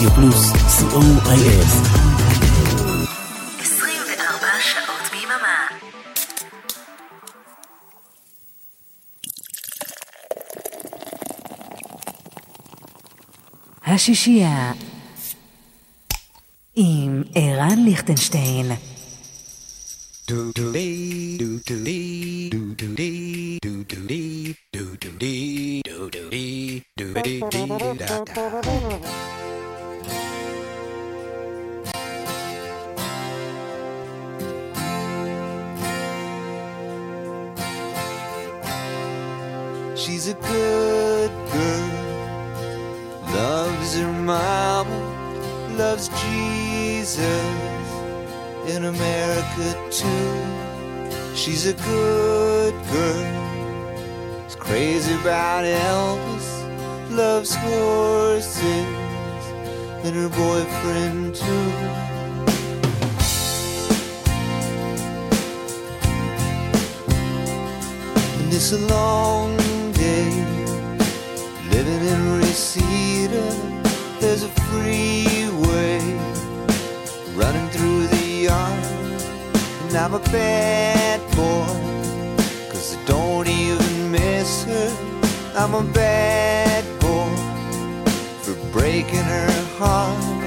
[0.00, 1.66] רדיו פלוס, co.il
[3.60, 5.68] 24 שעות ביממה.
[13.86, 14.72] השישייה
[16.76, 18.72] עם ערן ליכטנשטיין
[20.30, 25.82] do do dee do do dee do do dee do do dee do do dee
[25.88, 29.39] do do dee do dee dee da da
[40.20, 41.90] She's a good girl,
[43.32, 45.00] loves her mama,
[45.78, 47.86] loves Jesus
[48.68, 51.34] in America too.
[51.34, 56.48] She's a good girl, is crazy about Elvis,
[57.10, 58.60] loves horses
[60.04, 61.70] and her boyfriend too.
[68.38, 69.59] And it's a long
[72.50, 76.00] There's a freeway
[77.36, 78.84] running through the yard.
[79.82, 81.64] And I'm a bad boy,
[82.72, 84.90] cause I don't even miss her.
[85.54, 87.30] I'm a bad boy
[88.42, 90.39] for breaking her heart.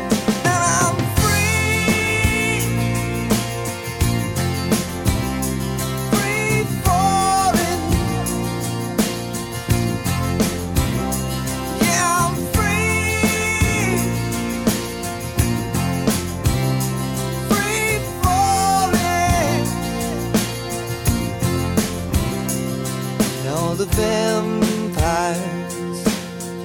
[23.85, 25.35] The vampires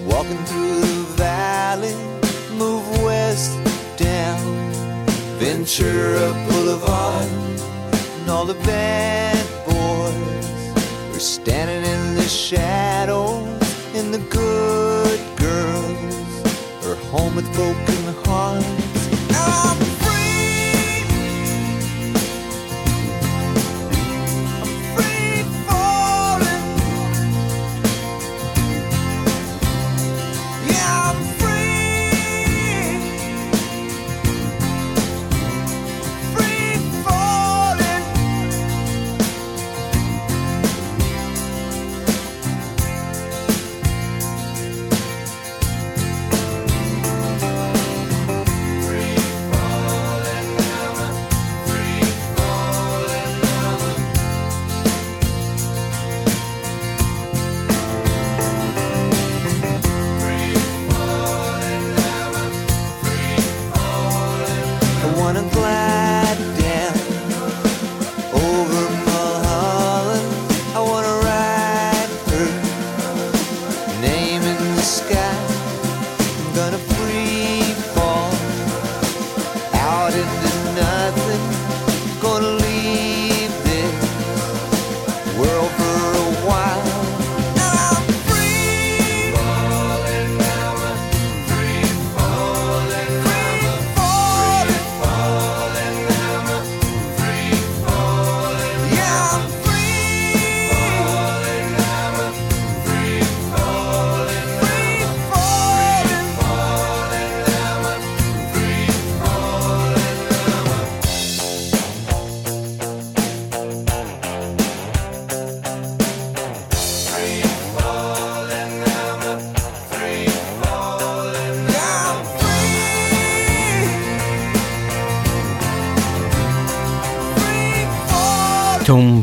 [0.07, 1.95] walking through the valley
[2.57, 3.59] move west
[3.97, 4.39] down
[5.41, 7.29] Ventura Boulevard,
[8.21, 13.49] and all the bad boys are standing in the shadows,
[13.95, 19.88] and the good girls are home with broken hearts.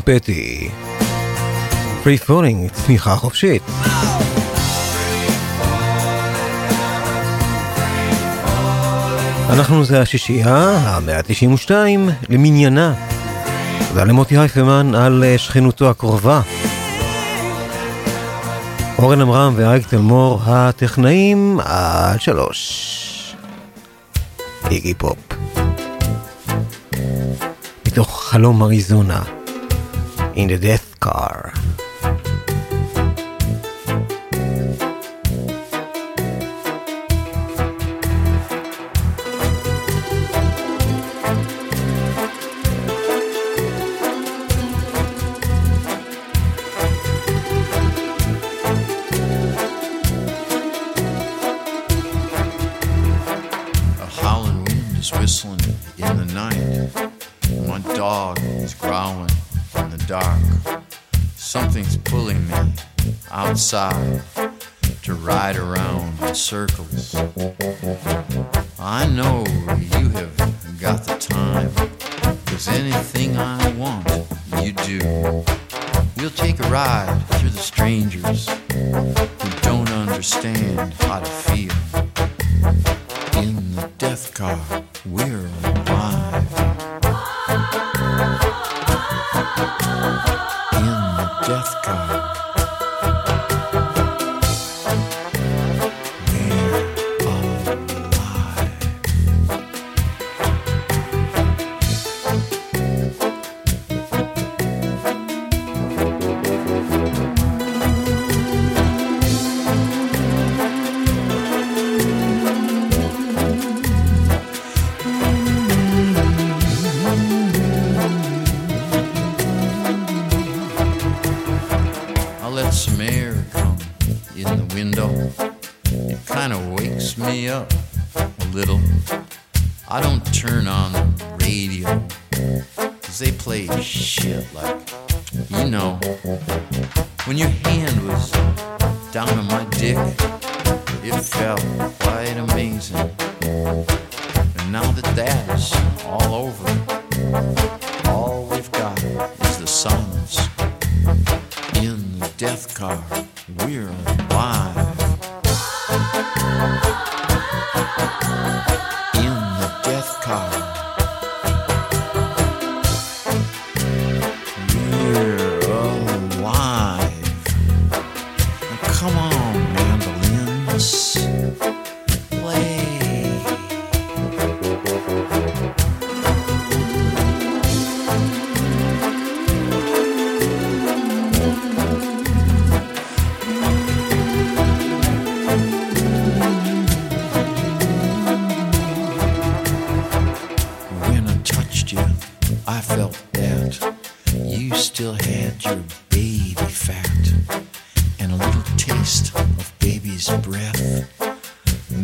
[0.06, 0.68] פטי.
[2.02, 3.62] פרי פולינג, צניחה חופשית.
[9.50, 11.70] אנחנו זה השישייה, המאה ה-92,
[12.28, 12.94] למניינה.
[13.88, 16.40] תודה למוטי הייפמן על אה, שכנותו הקרובה.
[18.98, 23.34] אורן עמרם ואריק תלמור הטכנאים עד שלוש.
[24.70, 25.18] איגי פופ.
[27.86, 29.35] מתוך חלום אריזונה.
[30.36, 31.45] In the death car.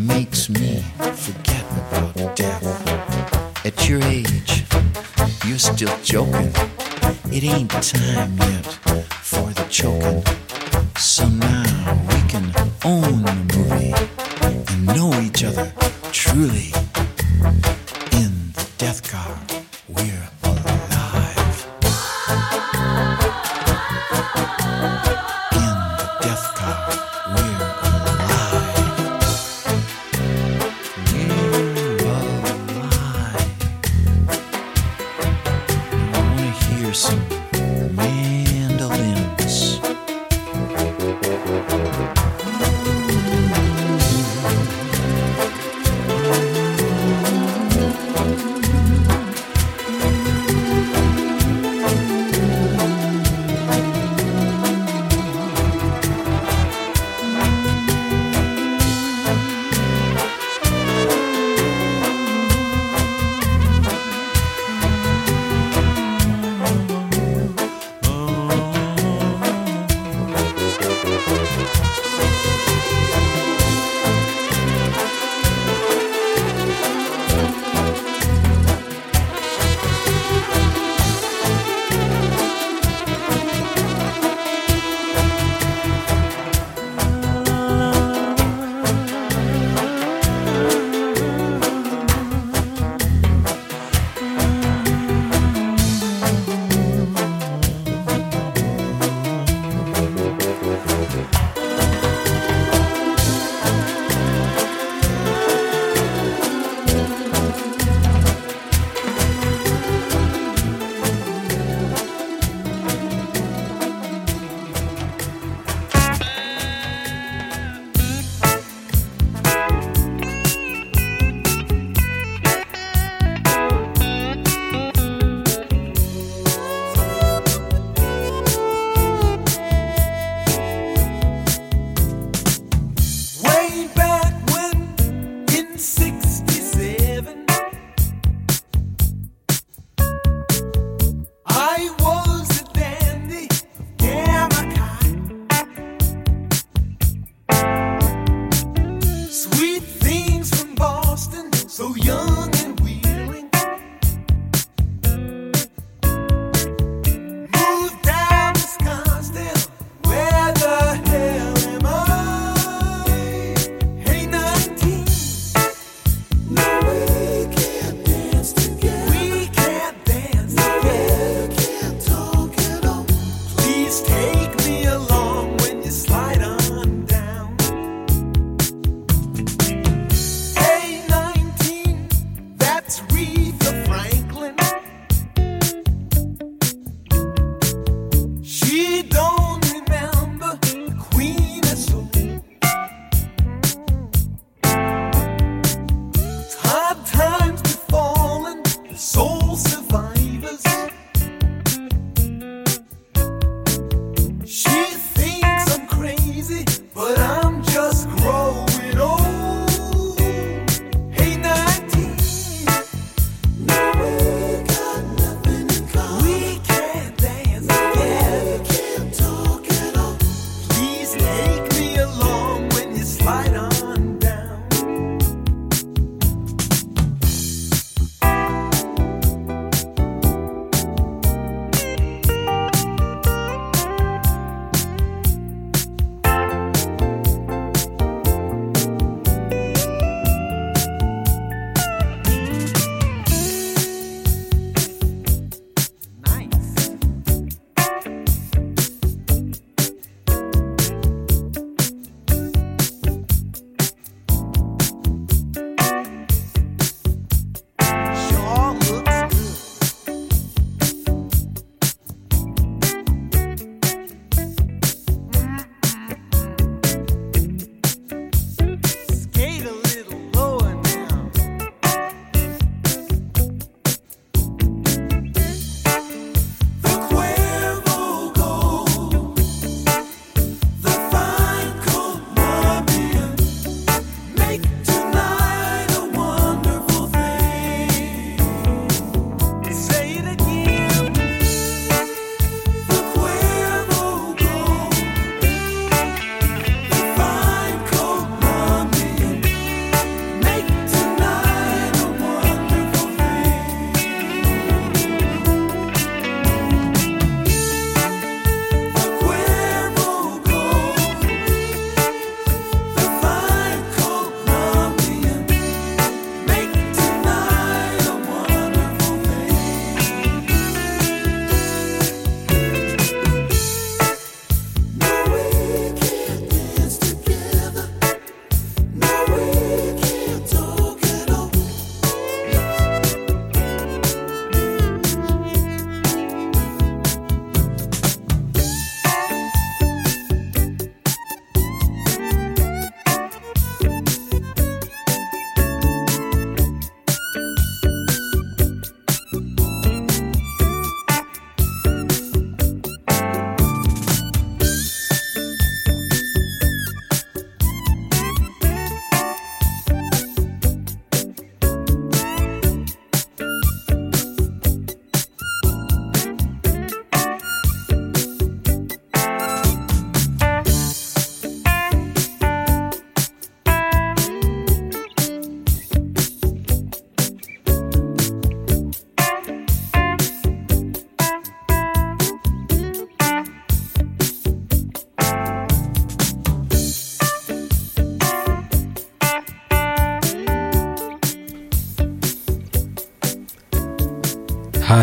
[0.06, 0.82] makes me
[1.14, 3.66] forget about death.
[3.66, 4.64] At your age,
[5.46, 6.52] you're still joking.
[7.30, 8.66] It ain't time yet
[9.22, 10.24] for the choking.
[10.96, 11.64] So now
[12.08, 12.52] we can
[12.84, 13.31] own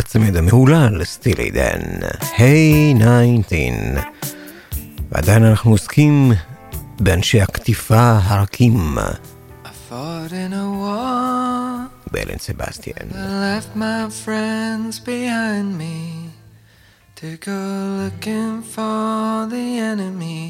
[0.10, 1.80] הצמד המהולל, סטילי דן,
[2.38, 2.94] היי
[3.44, 4.04] 19.
[5.12, 6.32] ועדיין אנחנו עוסקים
[7.00, 8.98] באנשי הקטיפה הרכים.
[12.12, 13.08] באלן סבסטיאן.
[17.16, 17.62] To go
[18.02, 20.46] looking for the enemy,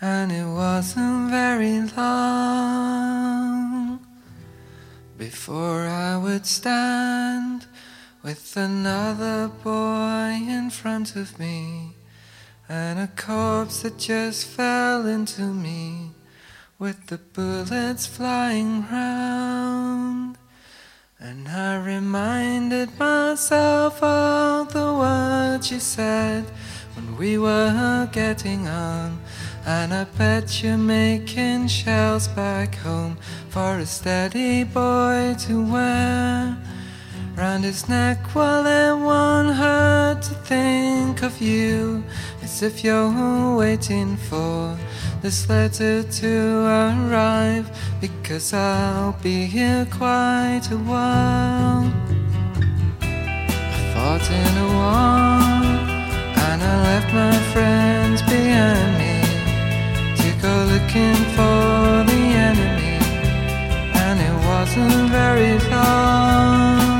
[0.00, 3.36] and it wasn't very long
[5.24, 7.45] before I would stand
[8.26, 11.92] with another boy in front of me,
[12.68, 16.10] and a corpse that just fell into me
[16.76, 20.36] with the bullets flying round.
[21.20, 26.46] And I reminded myself of the words you said
[26.96, 29.20] when we were getting on.
[29.64, 33.18] And I bet you're making shells back home
[33.50, 36.58] for a steady boy to wear
[37.36, 42.02] round his neck while it won't hurt to think of you
[42.42, 44.74] as if you're waiting for
[45.20, 47.68] this letter to arrive
[48.00, 51.92] because I'll be here quite a while.
[53.02, 55.76] I fought in a war
[56.48, 59.16] and I left my friends behind me
[60.22, 62.96] to go looking for the enemy,
[64.04, 66.95] and it wasn't very long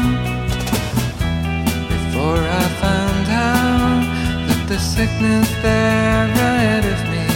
[4.69, 7.27] the sickness there ahead of me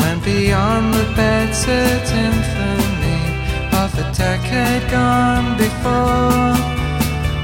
[0.00, 3.20] went beyond the bed-set infamy
[3.80, 6.52] of a decade gone before.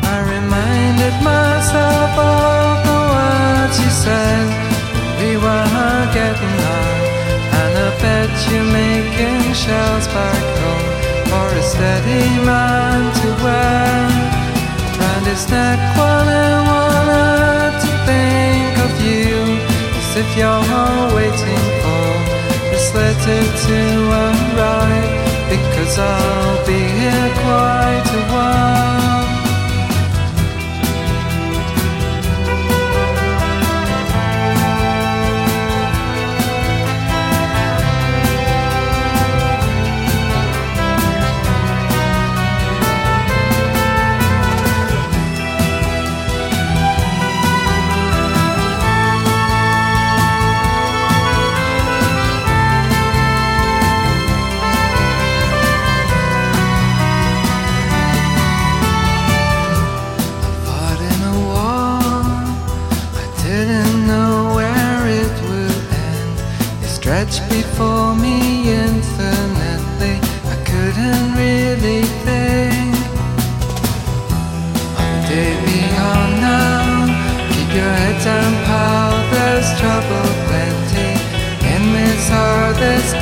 [0.05, 4.47] I reminded myself of the words you said
[5.21, 7.01] we were getting on,
[7.61, 10.89] and I bet you're making shells back home
[11.31, 14.01] for a steady man to wear
[15.01, 18.40] round his neck while I wanted to think
[18.85, 19.31] of you
[19.99, 22.09] as if you're waiting for
[22.71, 23.79] this letter to
[24.25, 25.11] arrive
[25.49, 29.20] because I'll be here quite a while.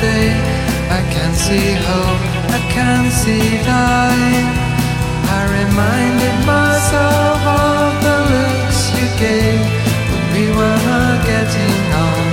[0.01, 0.31] Day.
[0.89, 2.23] I can see hope.
[2.55, 4.47] I can see light.
[5.37, 9.61] I reminded myself of the looks you gave
[10.09, 12.25] when we were getting on.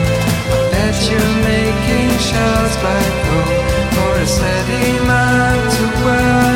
[0.54, 3.54] I bet you're making shells back home
[3.94, 6.54] for a steady man to wear.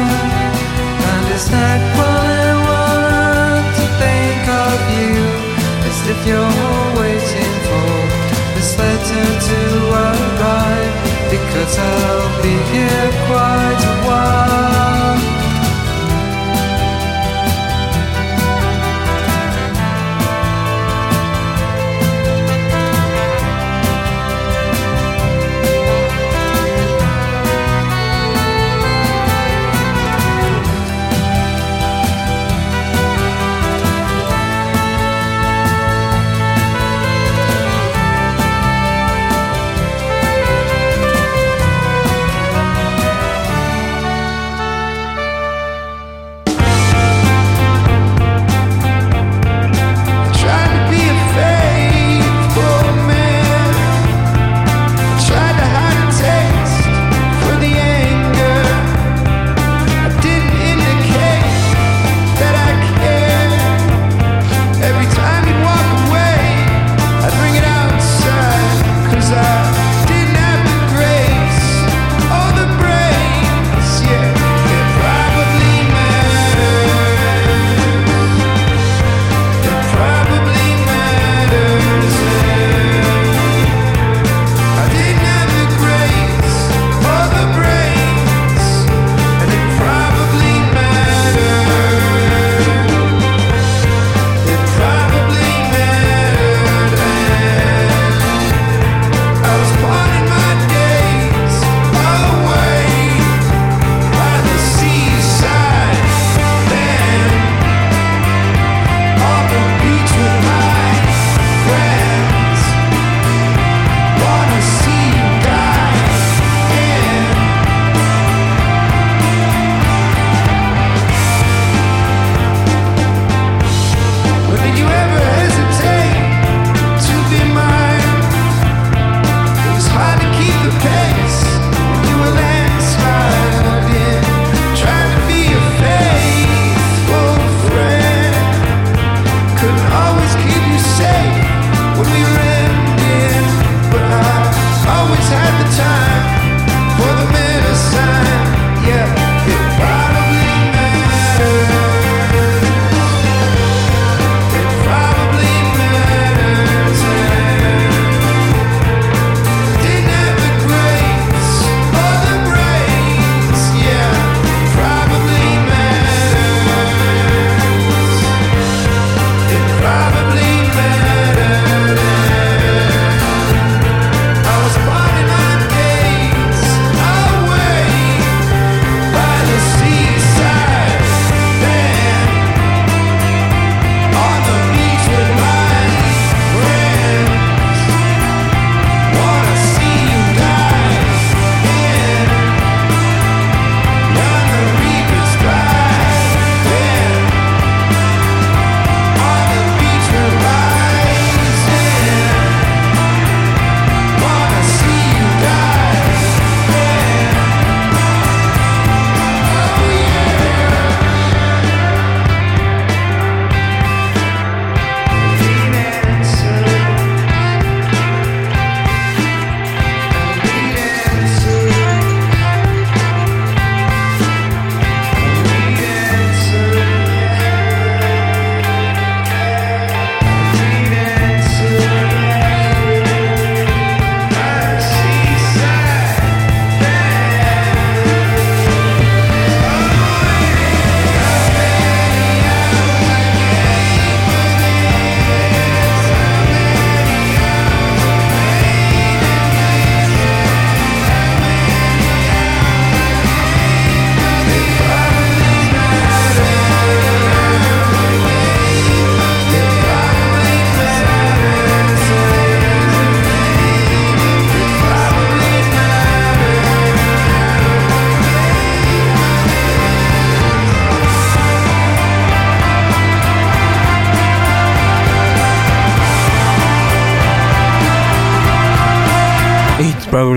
[1.11, 5.15] And it's not what I want to think of you
[5.91, 6.59] as if you're
[7.03, 7.91] waiting for
[8.55, 9.59] this letter to
[9.91, 10.30] arrive
[11.51, 14.50] because I'll be here quite a while.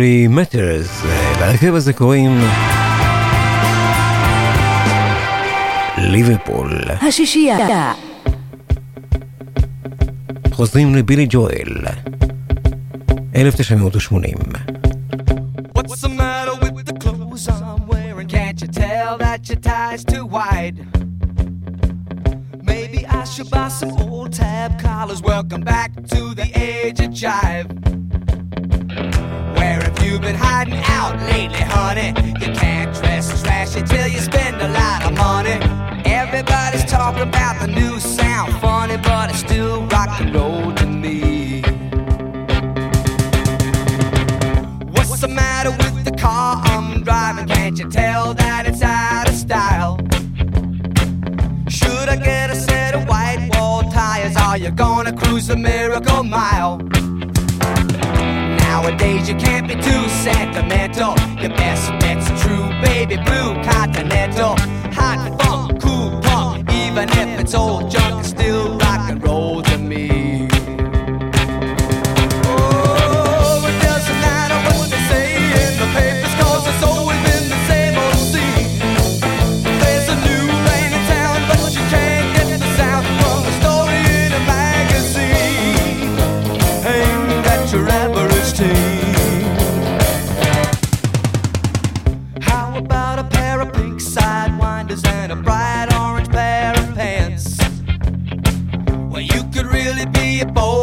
[0.03, 1.07] Probably matters.
[1.39, 2.39] להרכב הזה קוראים
[5.97, 6.79] ליברפול.
[7.01, 7.93] השישייה.
[10.51, 11.67] חוזרים לבילי ג'ואל.
[13.35, 14.33] 1980.
[30.23, 32.07] Been hiding out lately, honey?
[32.39, 35.57] You can't dress trashy till you spend a lot of money.
[36.05, 41.61] Everybody's talking about the new sound, funny, but it's still rock and roll to me.
[44.93, 47.47] What's the matter with the car I'm driving?
[47.47, 49.97] Can't you tell that it's out of style?
[51.67, 54.37] Should I get a set of white wall tires?
[54.37, 56.79] Are you gonna cruise a miracle mile?
[58.73, 61.13] Nowadays you can't be too sentimental.
[61.39, 64.55] Your best bet's true baby blue continental.
[64.97, 68.12] Hot funk, cool punk, even if it's old junk,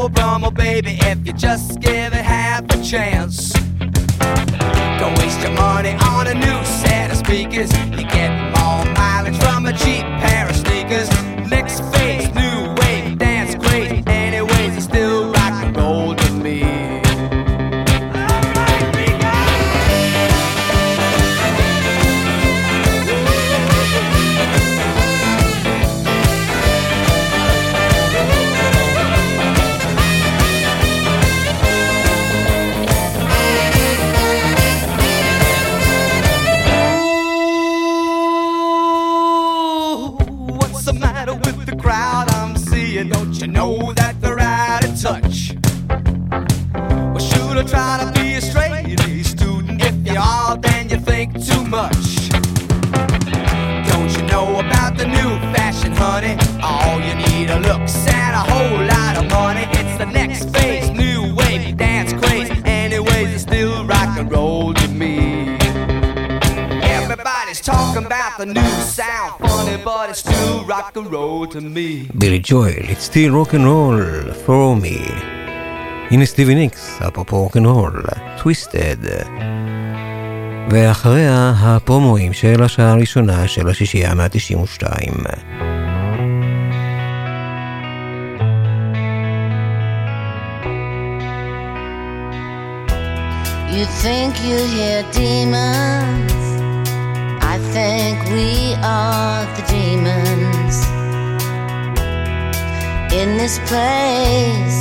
[0.04, 3.52] a Brummel, baby, if you just give it half a chance.
[4.98, 7.70] Don't waste your money on a new set of speakers.
[7.98, 8.09] You
[72.14, 75.12] בילי ג'ואל, It's still rock and roll for me.
[76.10, 78.96] הנה סטיבי ניקס, אפרופו רוק and roll, טוויסטד.
[80.70, 84.82] ואחריה הפרומואים של השעה הראשונה של השישייה מה-92.
[93.76, 96.32] You think you hear demons?
[97.54, 100.29] I think we are the demons
[103.12, 104.80] in this place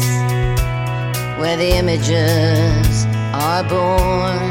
[1.40, 4.50] where the images are born.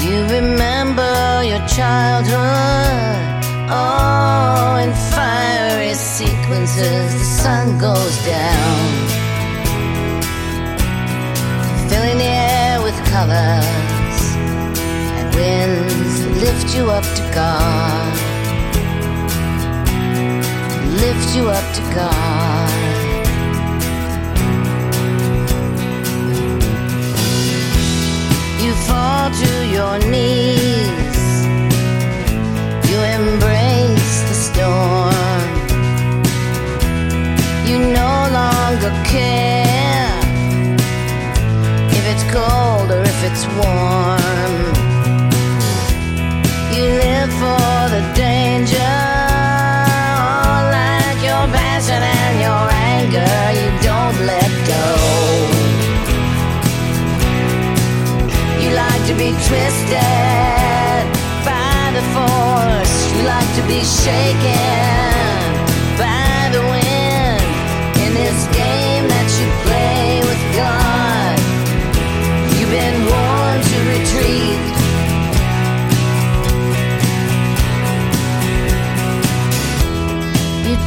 [0.00, 9.08] You remember your childhood, oh, in fiery sequences, the sun goes down
[11.88, 14.20] filling the air with colors
[15.18, 18.27] and winds lift you up to God.
[21.00, 22.70] Lift you up to God.
[28.60, 31.46] You fall to your knees.
[32.90, 35.48] You embrace the storm.
[37.68, 40.18] You no longer care
[41.96, 43.67] if it's cold or if it's warm.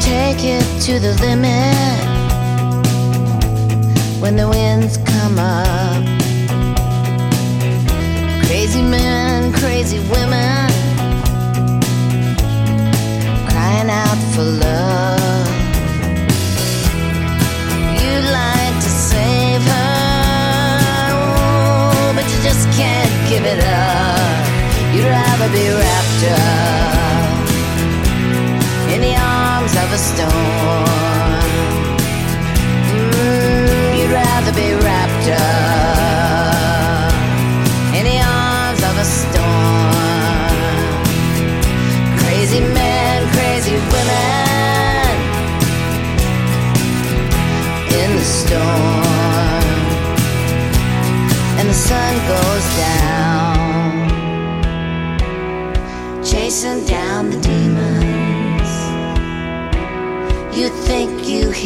[0.02, 1.76] Take it to the limit
[4.22, 6.04] when the wind demons come up.
[8.46, 10.71] Crazy men, crazy women,
[25.42, 27.50] You'd be wrapped up
[28.94, 31.21] in the arms of a storm.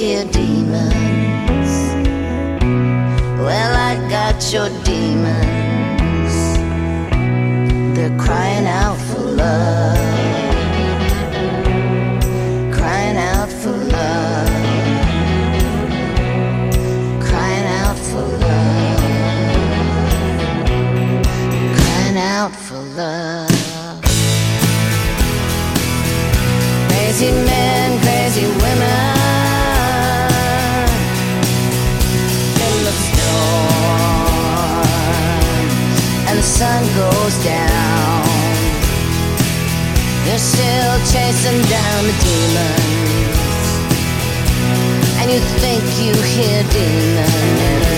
[0.06, 1.72] Think you hear demons.
[3.40, 6.34] Well, I got your demons.
[7.98, 10.15] They're crying out for love.
[40.76, 43.66] Still chasing down the demons,
[45.20, 47.96] and you think you hear demons.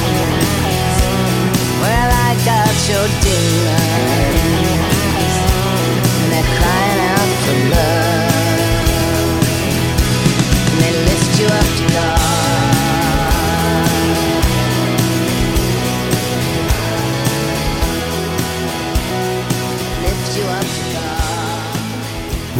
[1.81, 4.26] Well, I got your demons,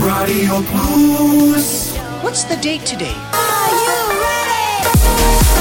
[0.07, 1.97] Radio Plus.
[2.23, 3.17] What's the date today?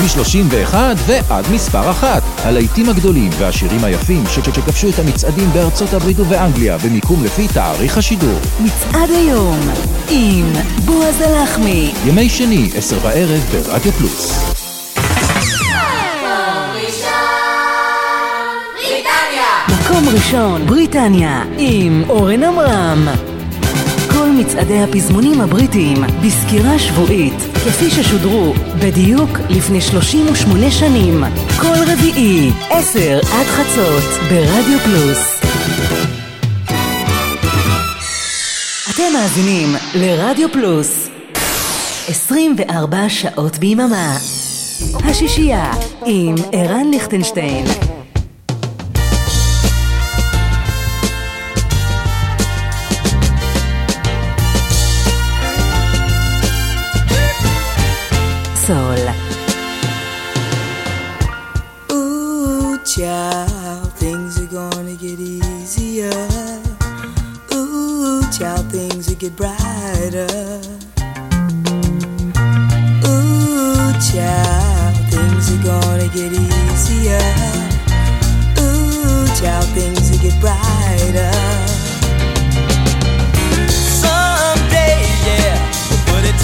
[0.03, 0.75] מ-31
[1.07, 2.23] ועד מספר אחת.
[2.45, 8.39] הלהיטים הגדולים והשירים היפים שכבשו את המצעדים בארצות הברית ובאנגליה במיקום לפי תאריך השידור.
[8.61, 9.59] מצעד היום
[10.11, 10.53] עם
[10.85, 11.95] בועז הלחמי.
[12.07, 14.55] ימי שני, עשר בערב ברדיו פלוס.
[19.69, 23.09] מקום ראשון, בריטניה, עם אורן עמרם.
[24.39, 25.97] מצעדי הפזמונים הבריטיים
[26.27, 31.25] בסקירה שבועית, כפי ששודרו בדיוק לפני 38 שנים.
[31.61, 35.41] כל רביעי, 10 עד חצות, ברדיו פלוס.
[38.95, 41.09] אתם מאזינים לרדיו פלוס
[42.09, 44.17] 24 שעות ביממה.
[45.05, 45.73] השישייה
[46.07, 47.65] עם ערן ליכטנשטיין.
[58.67, 58.99] Soul.
[61.93, 66.11] Ooh, child, things are gonna get easier.
[67.55, 70.27] Ooh, child, things will get brighter.
[73.07, 77.23] Ooh, child, things are gonna get easier.
[78.59, 81.67] Ooh, child, things will get brighter.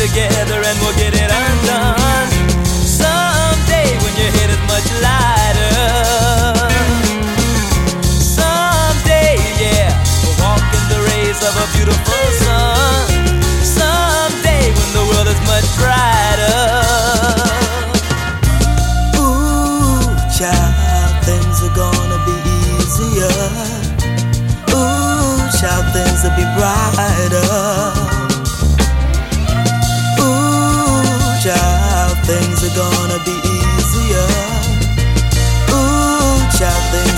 [0.06, 1.31] together and we'll get it
[5.00, 5.41] head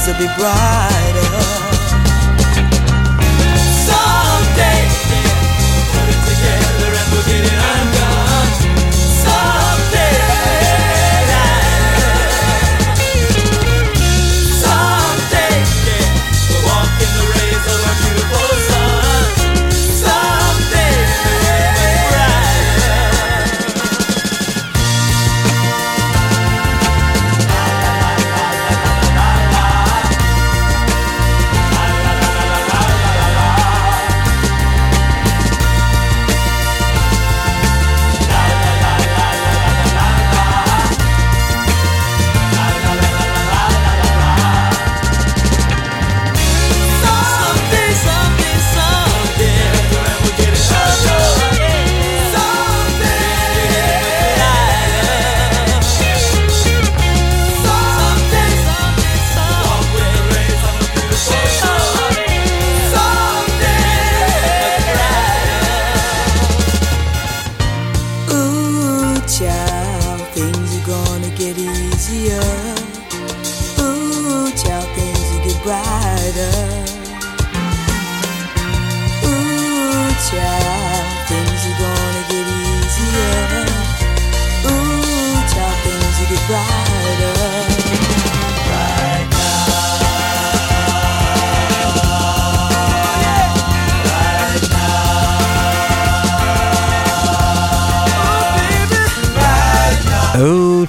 [0.07, 1.31] will be brighter.
[3.89, 5.33] Someday, yeah,
[5.93, 7.64] put it together and we'll get it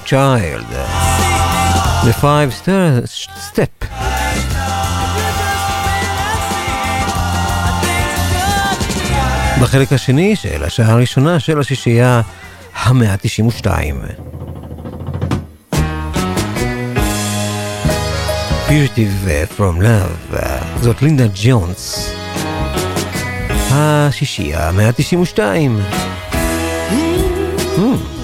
[0.06, 0.70] Child.
[2.04, 2.52] The Five
[3.50, 3.86] Step.
[9.60, 12.20] בחלק השני של השעה הראשונה של השישייה
[12.74, 13.66] המאה ה-92.
[18.66, 20.36] פירטיב From Love,
[20.80, 22.12] זאת לינדה ג'ונס.
[23.70, 25.38] השישייה המאה ה-92.
[27.76, 28.15] Hmm.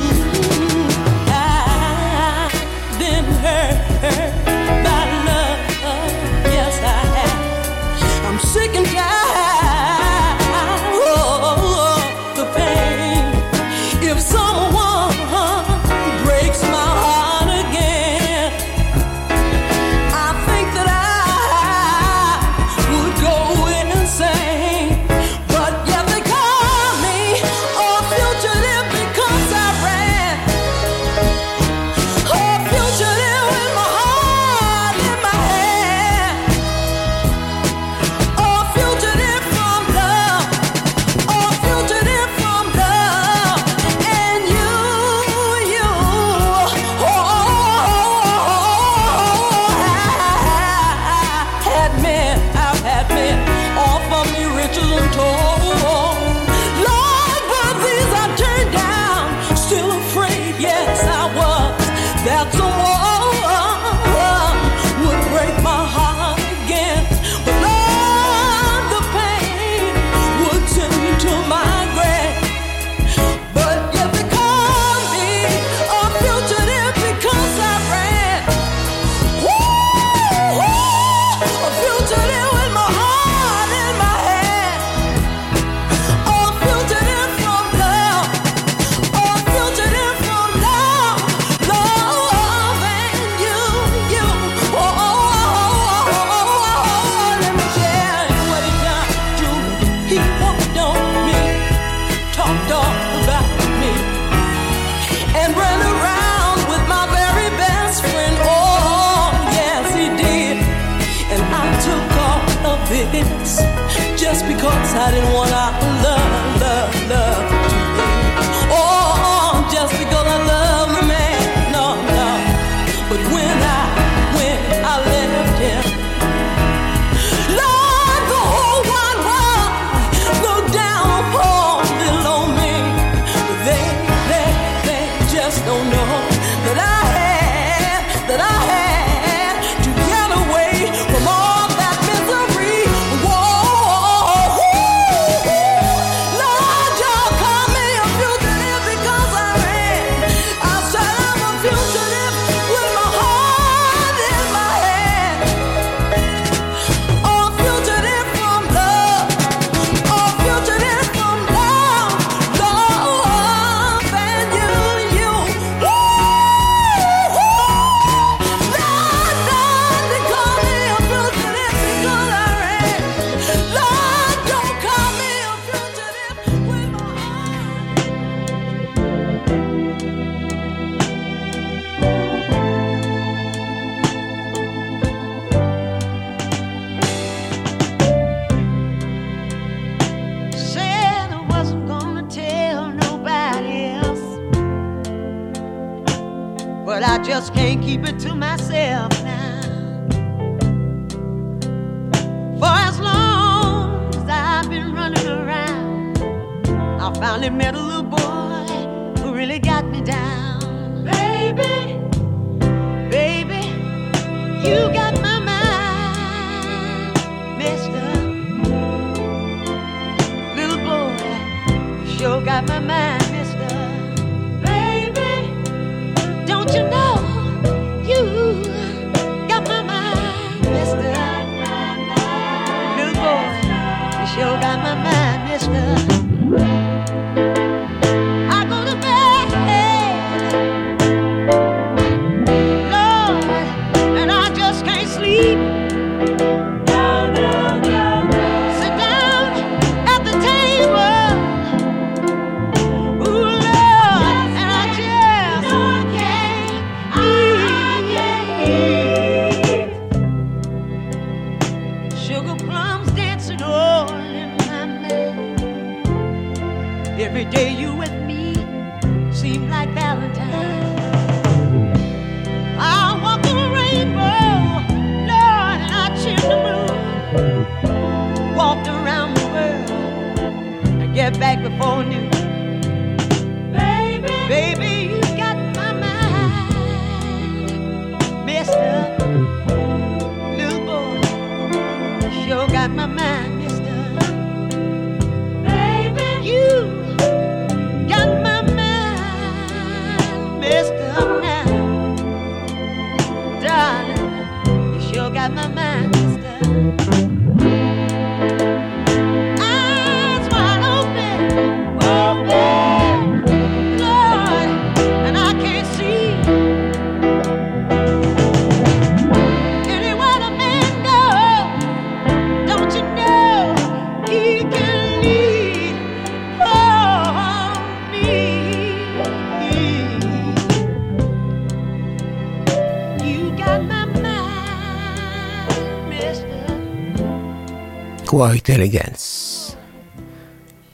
[338.42, 339.76] Elegance, intelligence.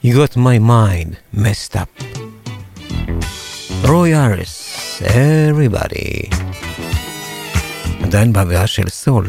[0.01, 1.89] You got my mind messed up.
[3.83, 6.35] רוי אריס, everybody.
[8.03, 9.27] עדיין באווירה של סול,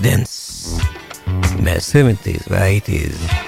[0.00, 0.78] דנס,
[1.62, 3.45] מה-70's וה-80's.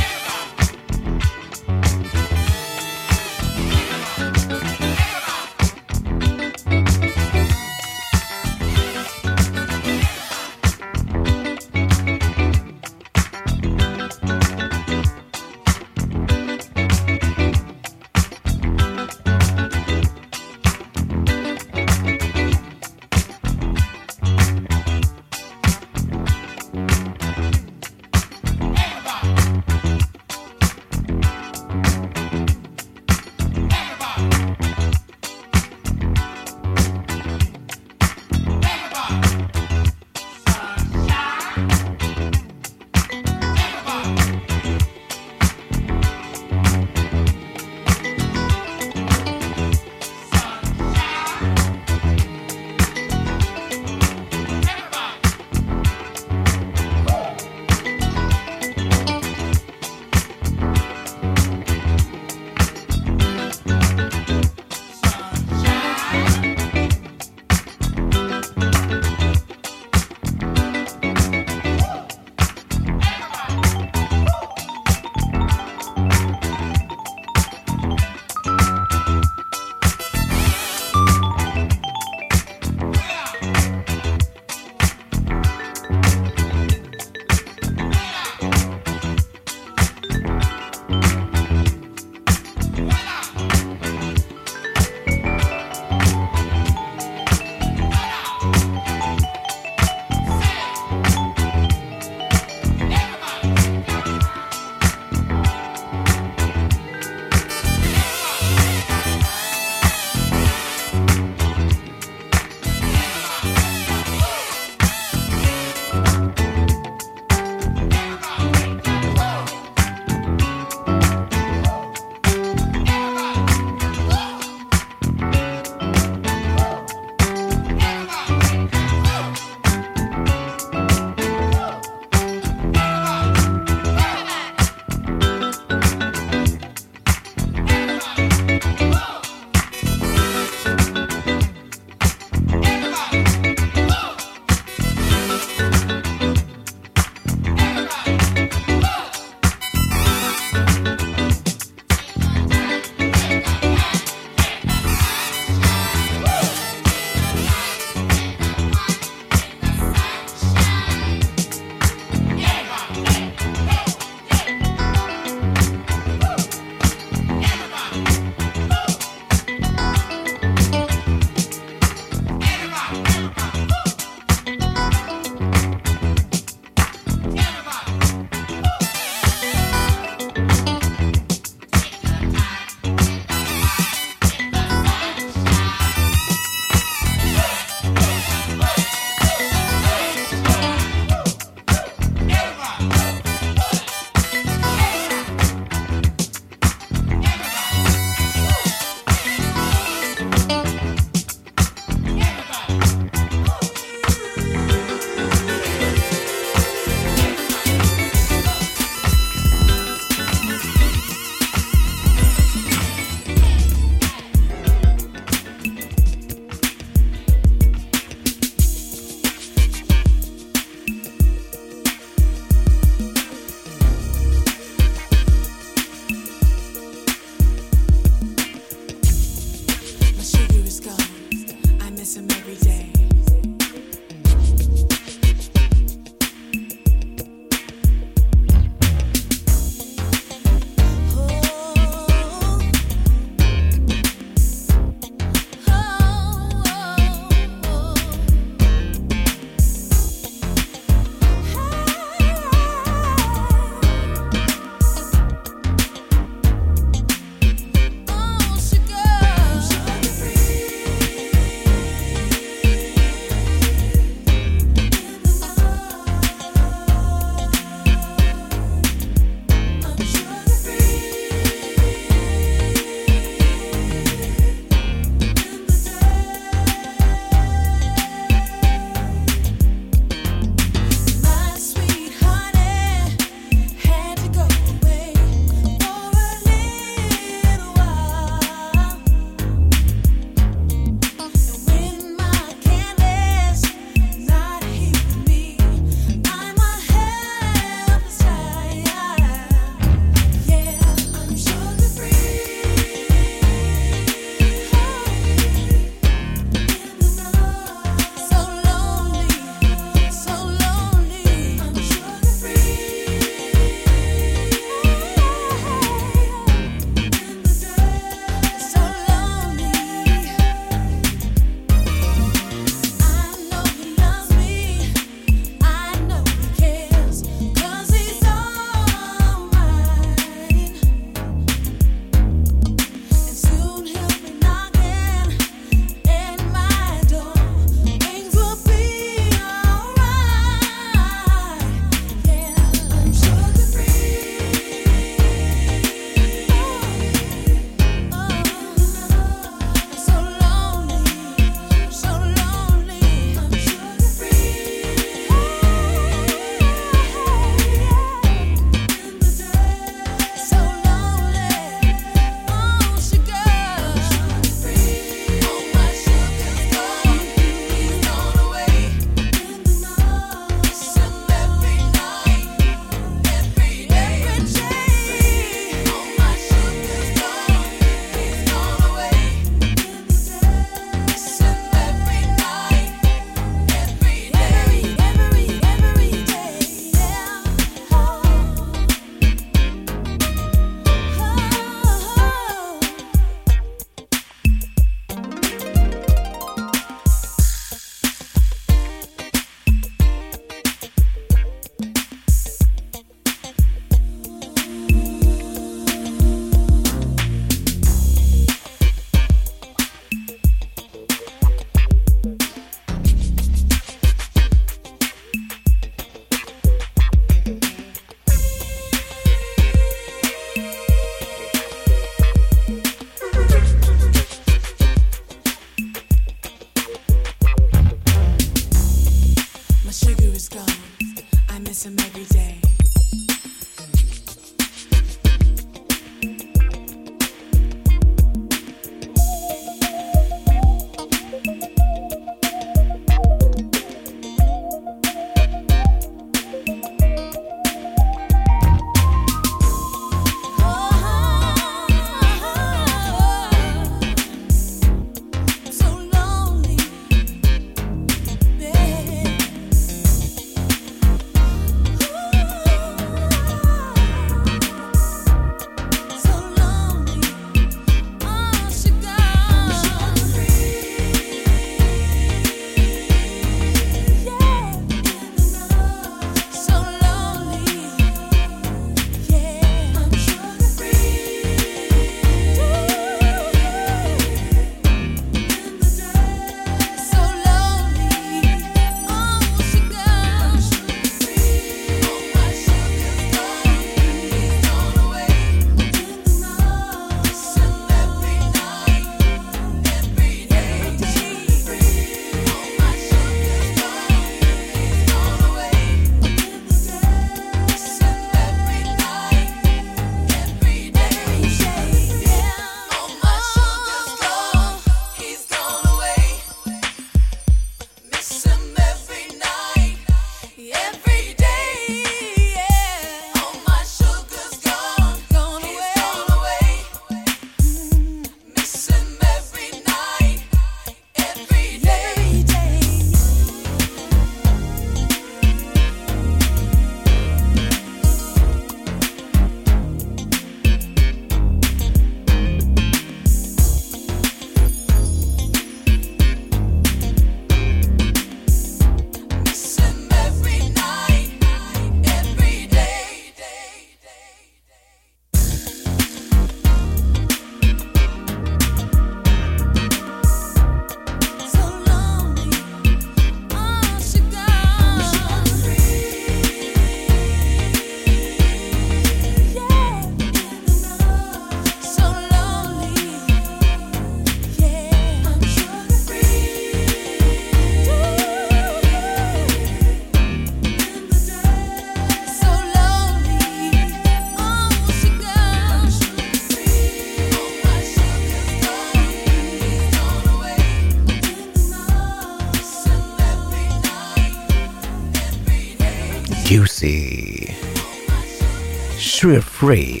[599.22, 600.00] True Free.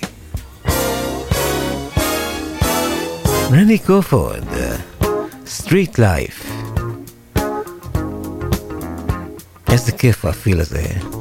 [3.52, 4.48] Randy Crawford,
[5.46, 6.44] Street Life.
[9.72, 11.11] איזה כיף הפיל הזה.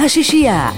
[0.00, 0.72] Haxixiá.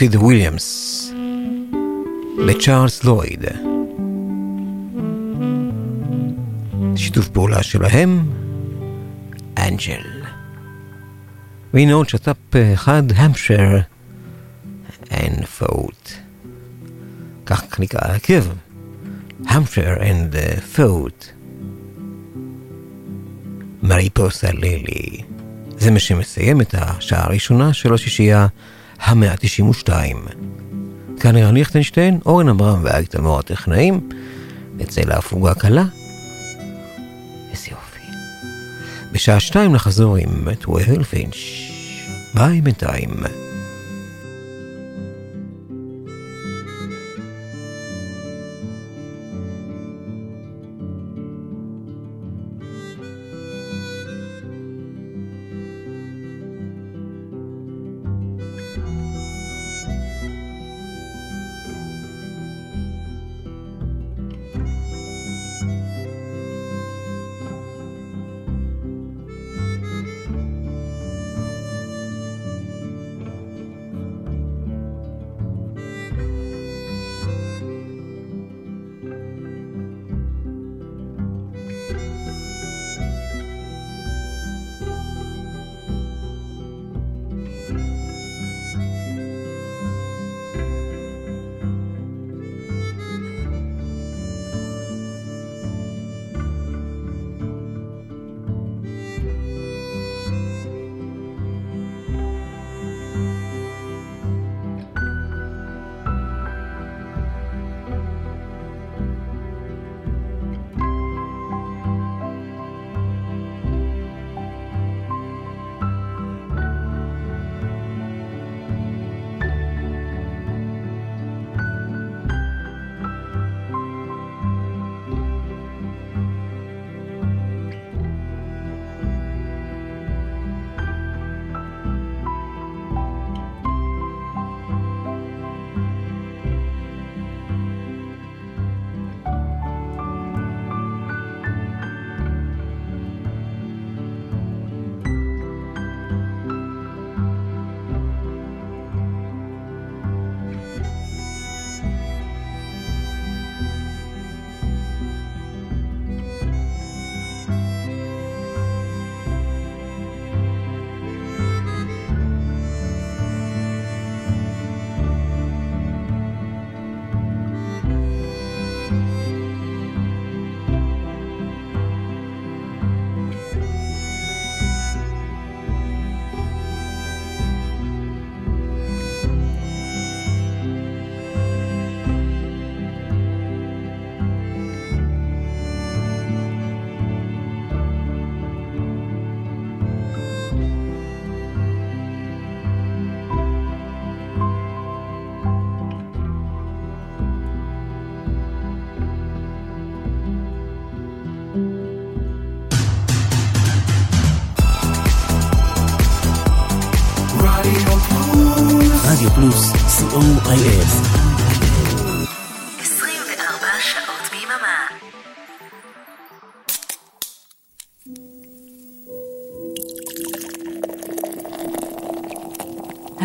[0.00, 1.10] לוסיד וויליאמס
[2.38, 3.44] לצ'ארלס לויד.
[6.96, 8.30] שיתוף פעולה שלהם,
[9.58, 10.22] אנג'ל.
[11.74, 13.78] והנה עוד שת"פ אחד, המפשר
[15.08, 16.10] and פוט.
[17.46, 18.44] כך נקרא ההרכב,
[19.46, 21.26] המפשר and פוט.
[23.82, 25.22] מריפוסה לילי.
[25.78, 28.46] זה מה שמסיים את השעה הראשונה של השישייה
[29.00, 29.90] המאה ה-92.
[31.20, 34.08] כאן ערן ליכטנשטיין, אורן אברהם ואייק תמור הטכנאים,
[34.76, 35.84] נצא להפוגה קלה.
[37.50, 38.00] איזה יופי.
[39.12, 41.36] בשעה שתיים נחזור עם טווהל פינץ'.
[42.34, 43.10] ביי בינתיים.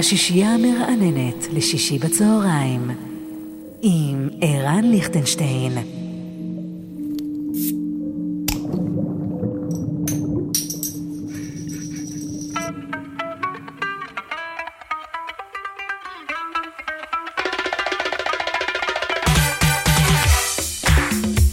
[0.05, 2.91] השישייה המרעננת לשישי בצהריים
[3.81, 5.77] עם ערן ליכטנשטיין.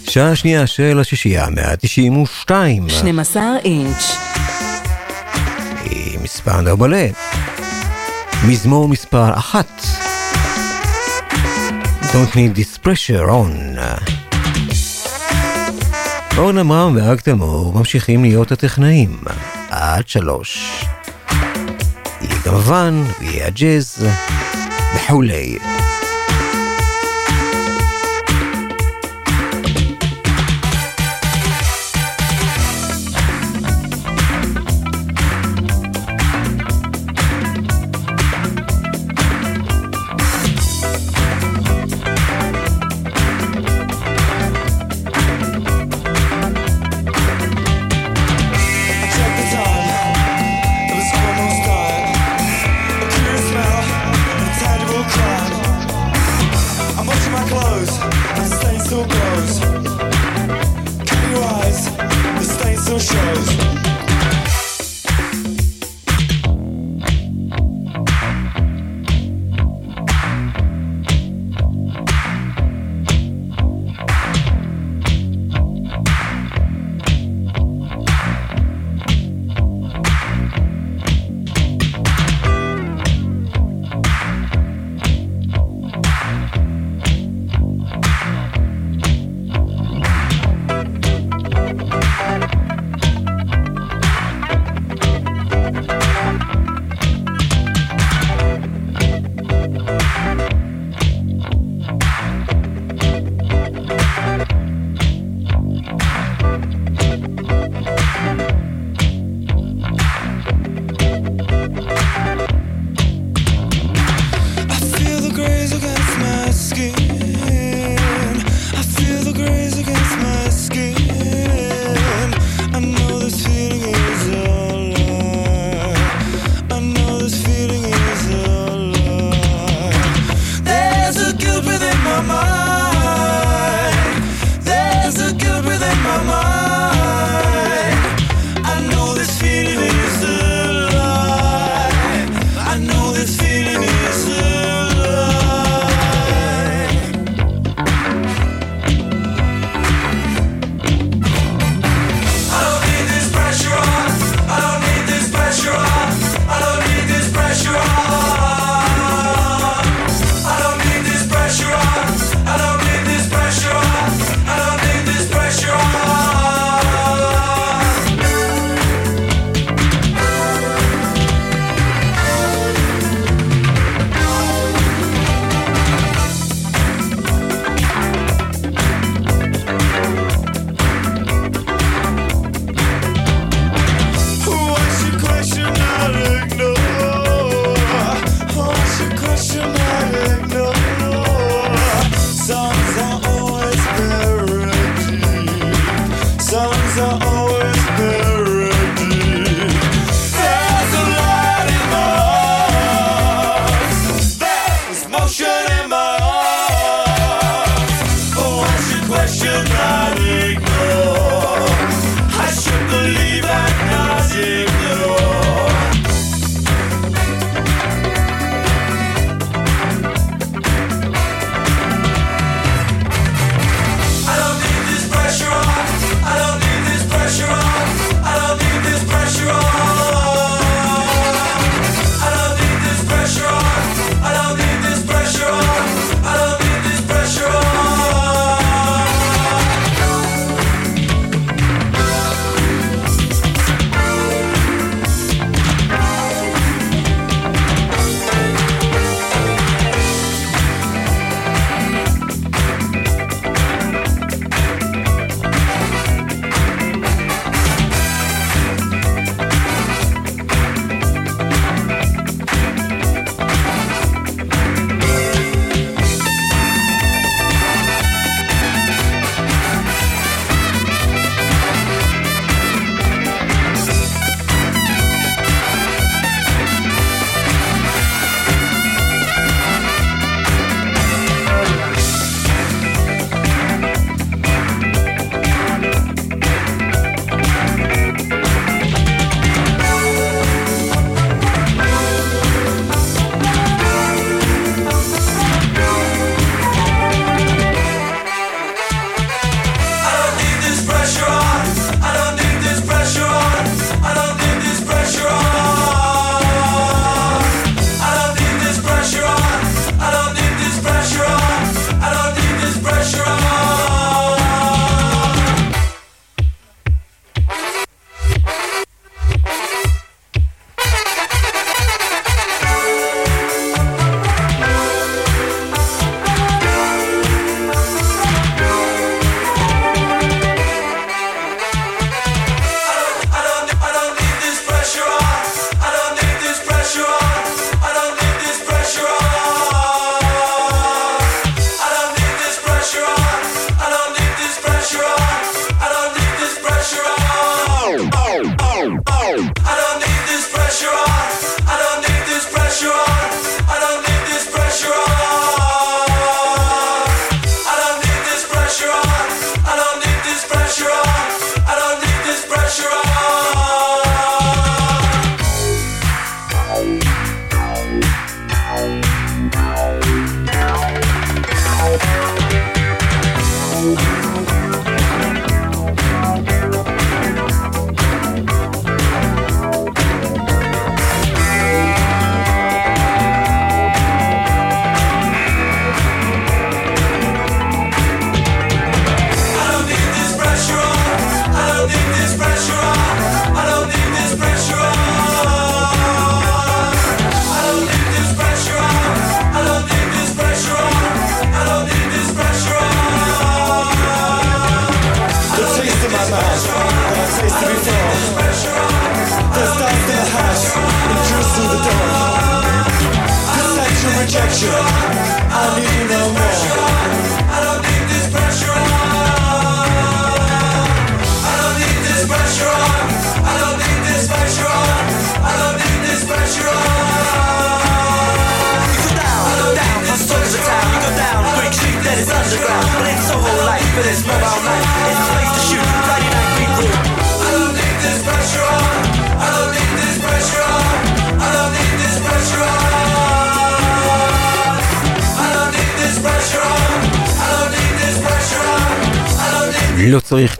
[0.08, 2.88] שעה שנייה של השישייה, 192.
[2.88, 4.16] 12 אינץ'.
[5.90, 7.31] עם מספר נרבלה.
[8.48, 9.82] מזמור מספר אחת.
[12.02, 13.80] Don't need this pressure on.
[16.38, 19.18] אורן עמרם ואריק תלמור ממשיכים להיות הטכנאים
[19.70, 20.84] עד שלוש.
[22.20, 24.06] יהיה גם הוואן ויהיה הג'אז
[24.94, 25.58] וכולי.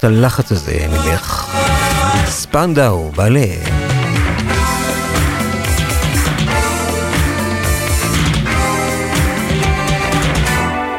[0.03, 1.57] את הלחץ הזה ממך.
[2.27, 3.47] ספנדאו, בעלה.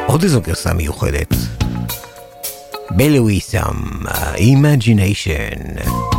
[0.06, 1.34] עוד איזו גרסה מיוחדת.
[2.90, 3.76] בלוויסם,
[4.34, 5.76] אימג'יניישן.
[5.78, 6.13] Uh,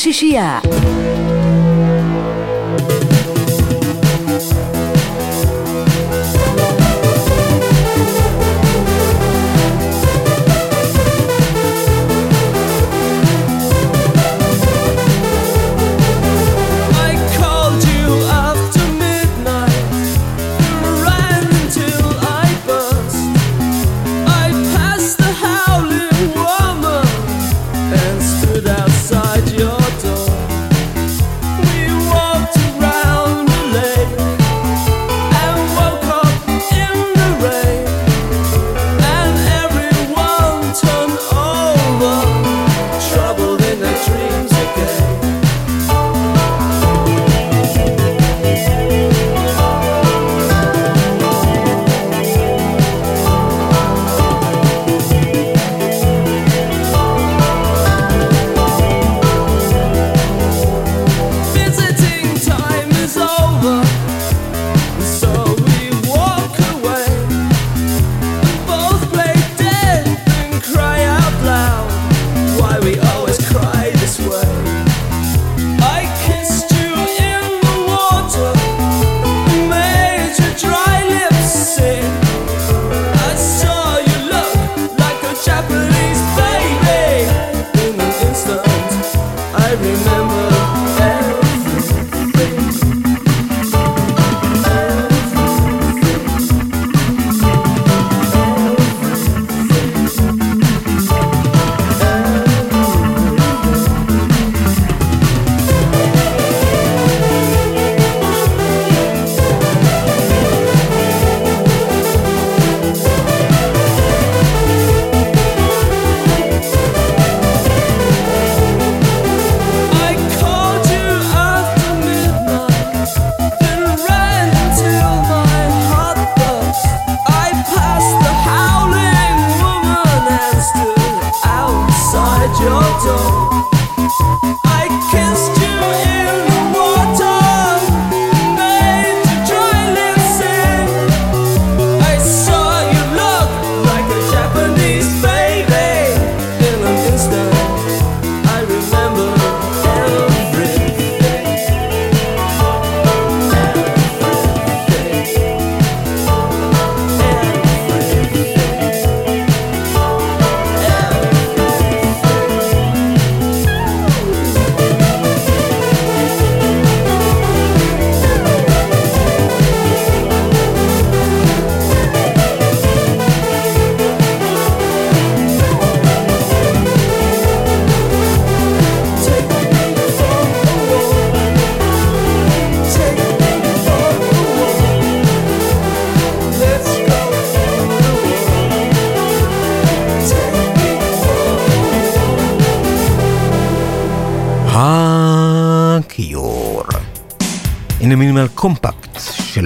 [0.00, 0.62] 西西啊！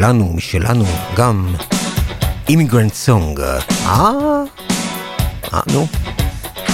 [0.05, 0.85] שלנו, משלנו,
[1.17, 1.55] גם
[2.49, 3.41] אימיגרנט סונג.
[3.41, 4.11] אה?
[5.55, 5.87] אה, נו.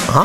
[0.09, 0.23] אה?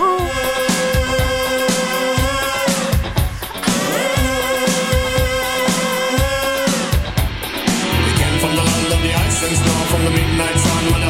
[9.91, 11.04] From the midnight sun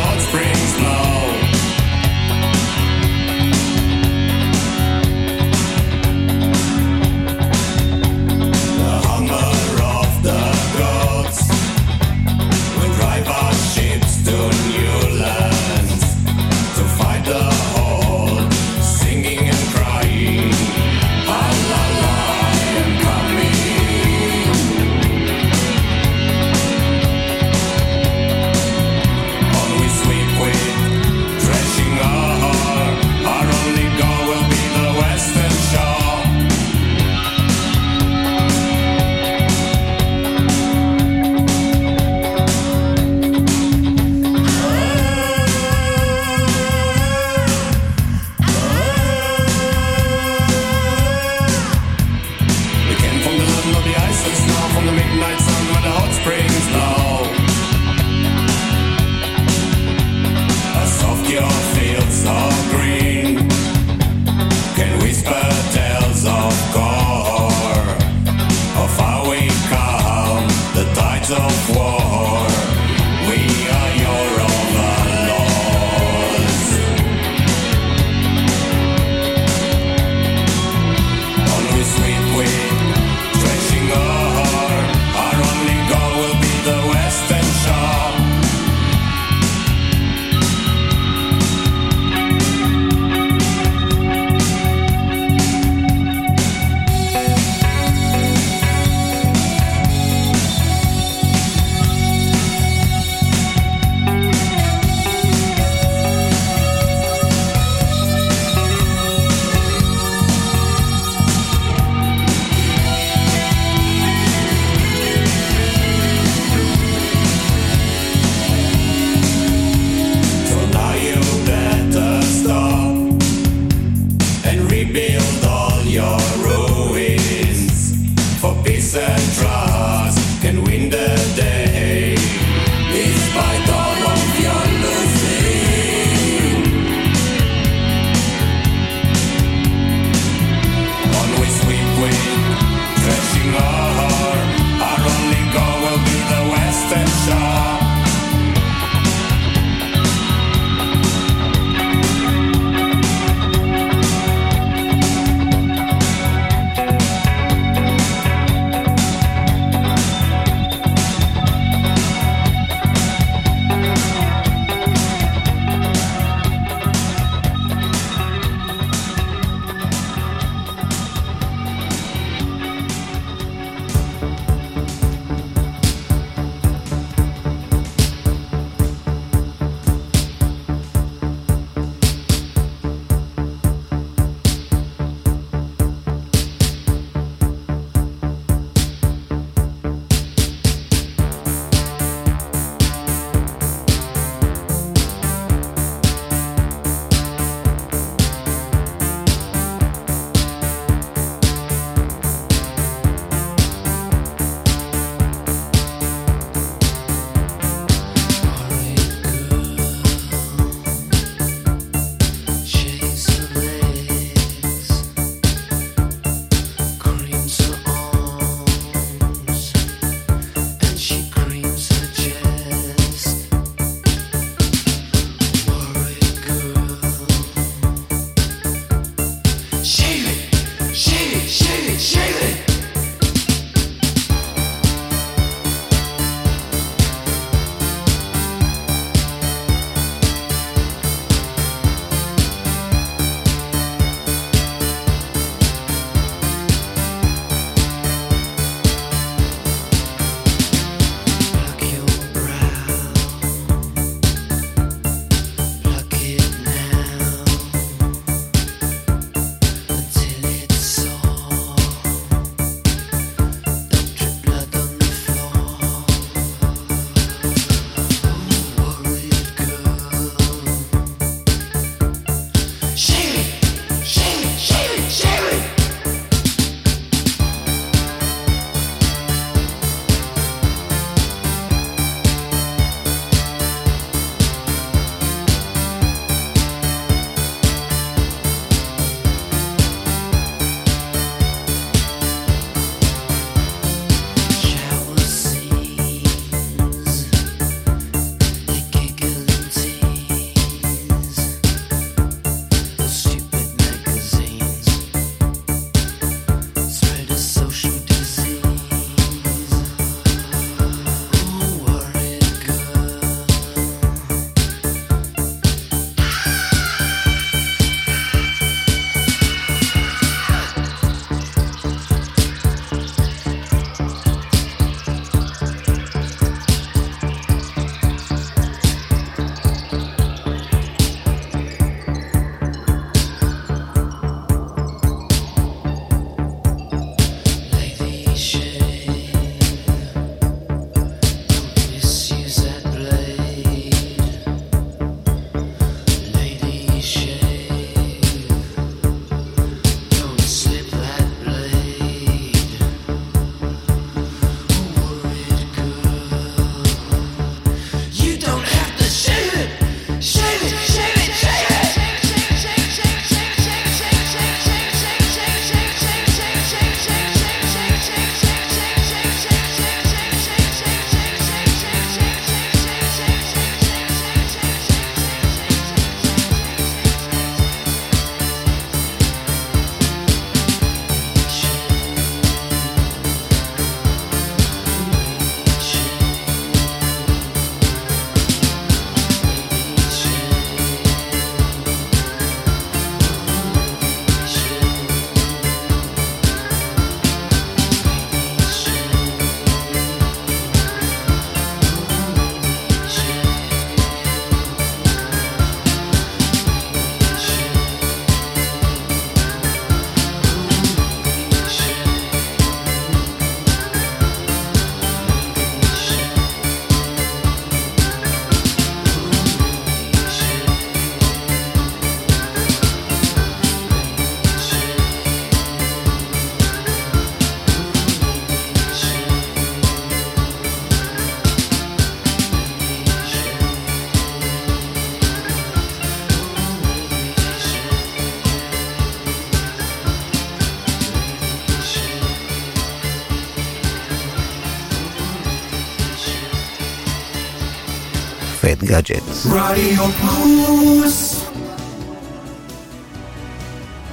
[449.51, 451.45] רדיו פלוס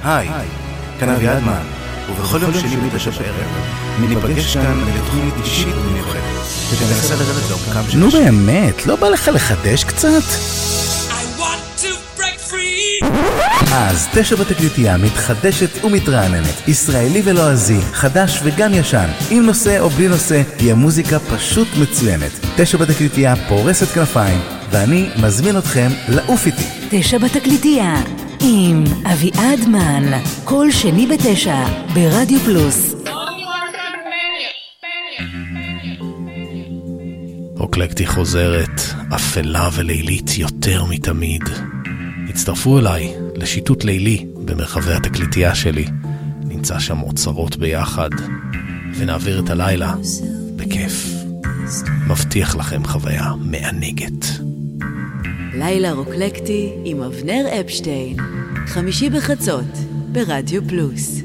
[0.03, 0.29] היי,
[0.99, 1.63] כאן אביעדמן,
[2.09, 3.49] ובכל יום שני בתשע בערב,
[3.99, 6.21] ניפגש כאן לתוכנית אישית ומיוחדת,
[6.69, 10.23] שתנסה לרדת לעומקם של נו באמת, לא בא לך לחדש קצת?
[13.71, 20.41] אז תשע בתקליטייה מתחדשת ומתרעננת, ישראלי ולועזי, חדש וגם ישן, עם נושא או בלי נושא,
[20.59, 22.31] היא המוזיקה פשוט מצוינת.
[22.55, 24.39] תשע בתקליטייה פורסת כנפיים,
[24.73, 26.63] ואני מזמין אתכם לעוף איתי.
[26.89, 28.03] תשע בתקליטייה,
[28.39, 28.83] עם
[29.13, 31.63] אביעד מן, כל שני בתשע,
[31.93, 32.95] ברדיו פלוס.
[37.59, 38.81] אוקלקטי חוזרת,
[39.15, 41.43] אפלה ולילית יותר מתמיד.
[42.29, 45.85] הצטרפו אליי לשיטוט לילי במרחבי התקליטייה שלי.
[46.43, 48.09] נמצא שם אוצרות ביחד,
[48.95, 49.93] ונעביר את הלילה
[50.55, 51.13] בכיף.
[52.07, 54.42] מבטיח לכם חוויה מענגת.
[55.65, 58.17] לילה רוקלקטי עם אבנר אפשטיין,
[58.67, 59.65] חמישי בחצות,
[60.11, 61.21] ברדיו פלוס.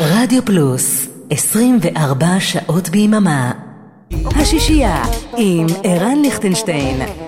[0.00, 3.52] רדיו פלוס, 24 שעות ביממה.
[4.24, 5.02] השישייה
[5.36, 7.23] עם ערן ליכטנשטיין.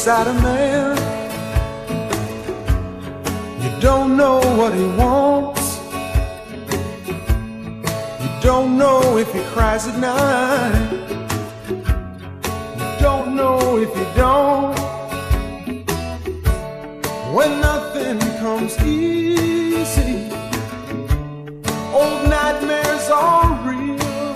[0.00, 0.96] Beside a man.
[3.62, 5.66] You don't know what he wants.
[8.22, 10.90] You don't know if he cries at night.
[12.80, 14.74] You don't know if he don't.
[17.36, 20.30] When nothing comes easy,
[21.92, 24.34] old nightmares are real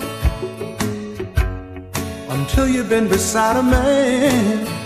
[2.35, 4.84] until you've been beside a man.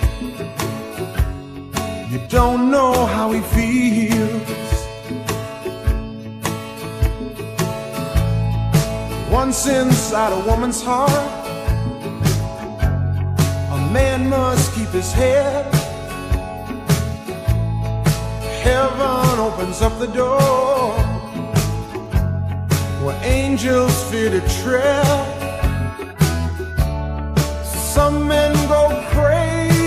[2.30, 4.60] Don't know how he feels.
[9.32, 11.10] Once inside a woman's heart,
[13.72, 15.66] a man must keep his head.
[18.62, 20.92] Heaven opens up the door
[23.04, 25.26] where angels fear to tread.
[27.66, 28.84] Some men go
[29.16, 29.79] crazy,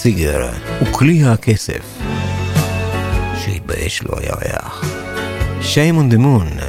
[0.00, 0.50] בסיגר,
[0.82, 1.98] וכלי הכסף,
[3.44, 4.84] שהתבייש לו הירח.
[5.76, 6.62] On the Moon.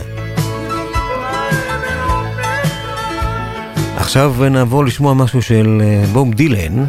[3.98, 6.86] עכשיו נעבור לשמוע משהו של אה, בוב דילן,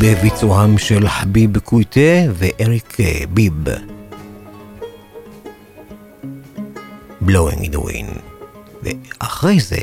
[0.00, 3.64] בביצועם של חביב קויטה ואריק אה, ביב.
[7.22, 8.20] Blowing in the wind.
[8.82, 9.78] ואחרי זה,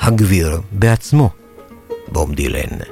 [0.00, 1.43] הגביר בעצמו,
[2.34, 2.82] Dylan.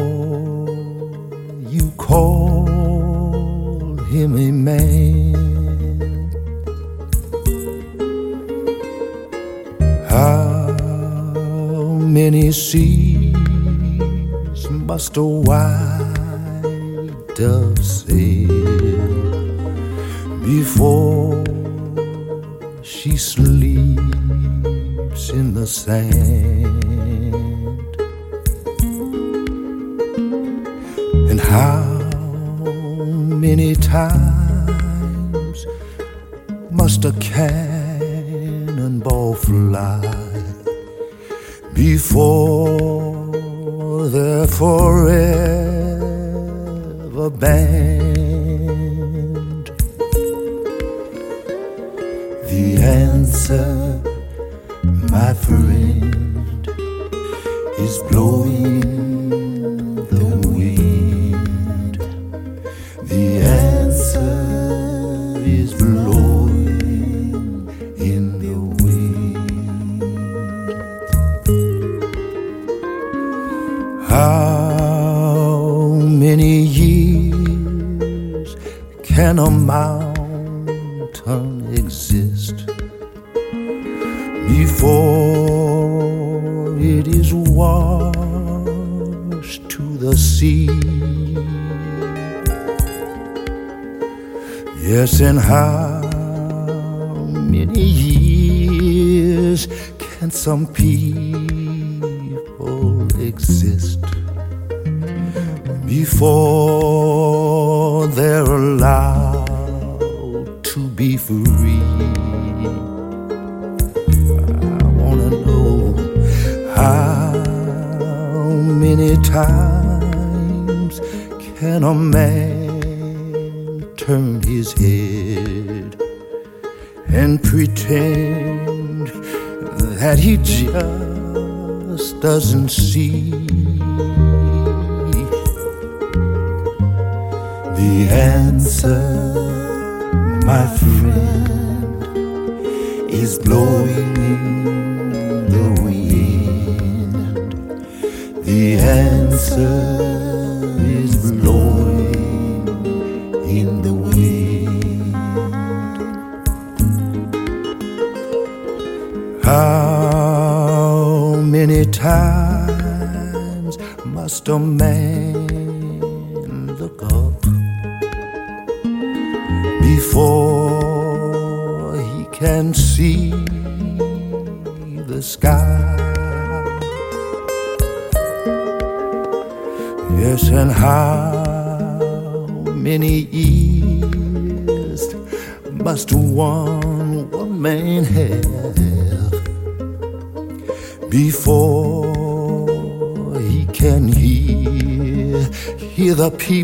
[1.74, 2.68] you call
[4.12, 5.29] him a man?
[10.20, 13.32] How many seas
[14.70, 18.50] must a white dove sail
[20.44, 21.42] before
[22.84, 24.10] she sleeps
[25.30, 26.76] in the sand?
[31.30, 31.82] And how
[33.46, 35.66] many times
[36.70, 37.79] must a cannonball
[41.80, 43.30] before
[44.10, 44.90] they're forever
[47.30, 47.99] banned?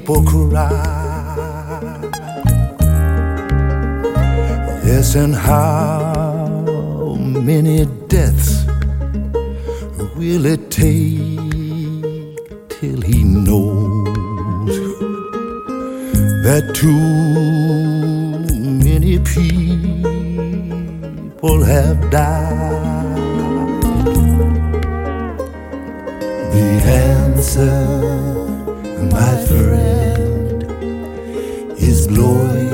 [0.06, 0.70] People cry?
[4.86, 8.66] Yes, and how many deaths
[10.16, 11.18] will it take
[12.70, 14.78] till he knows
[16.46, 16.92] that too
[18.86, 20.54] many people
[21.64, 23.15] have died?
[32.18, 32.65] Is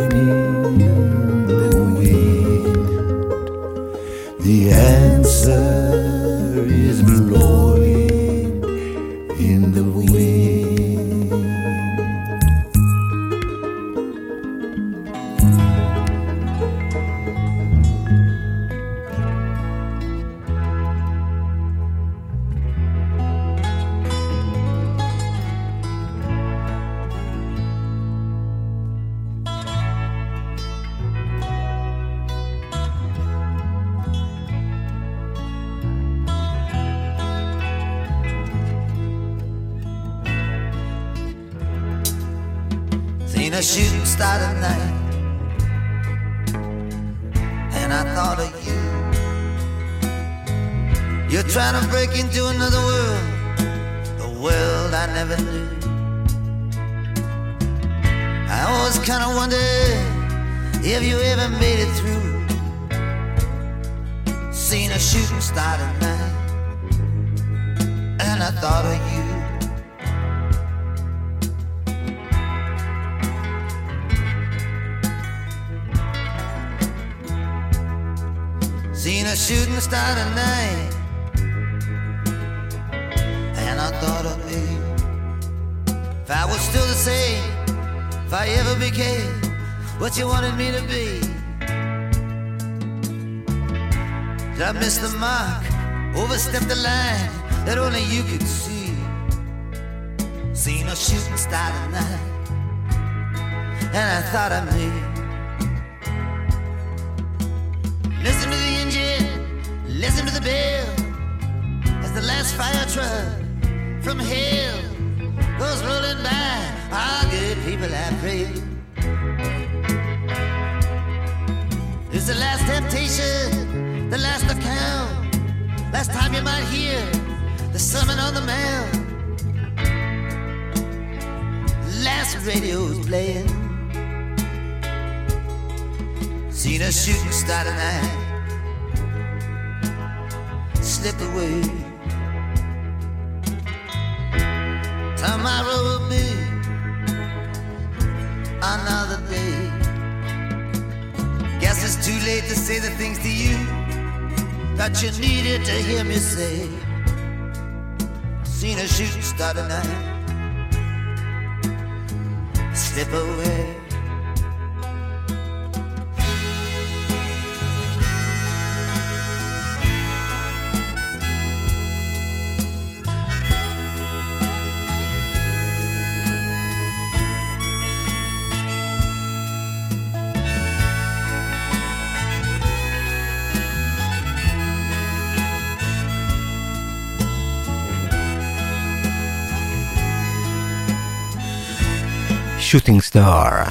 [192.72, 193.64] שוטינג סטאר.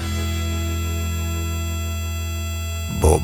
[3.01, 3.23] בוב.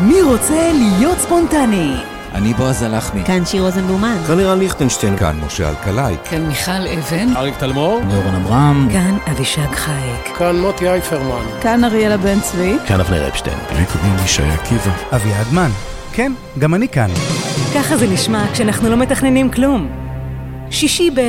[0.00, 1.94] מי רוצה להיות ספונטני?
[2.34, 3.24] אני בועז הלחמי.
[3.24, 4.16] כאן שיר רוזנבלומן.
[4.26, 5.16] כאן לירן ליכטנשטיין.
[5.16, 6.16] כאן משה אלקלעי.
[6.24, 7.36] כאן מיכל אבן.
[7.36, 8.00] אריק תלמור.
[8.04, 8.88] נורן אברהם.
[8.92, 10.36] כאן אבישג חייק.
[10.38, 11.60] כאן מוטי אייפרמן.
[11.60, 12.76] כאן אריאלה בן צבי.
[12.86, 13.58] כאן אבנר אפשטיין.
[13.78, 14.92] לי קוראים ישי עקיבא.
[15.14, 15.70] אביעד מן.
[16.12, 17.10] כן, גם אני כאן.
[17.74, 19.88] ככה זה נשמע כשאנחנו לא מתכננים כלום.
[20.70, 21.20] שישי ב...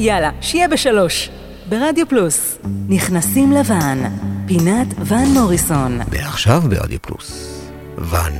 [0.00, 1.30] יאללה, שיהיה בשלוש.
[1.68, 2.58] ברדיו פלוס,
[2.88, 3.98] נכנסים לבן,
[4.46, 6.00] פינת ון מוריסון.
[6.10, 7.60] ועכשיו ברדיו פלוס,
[7.98, 8.32] ון,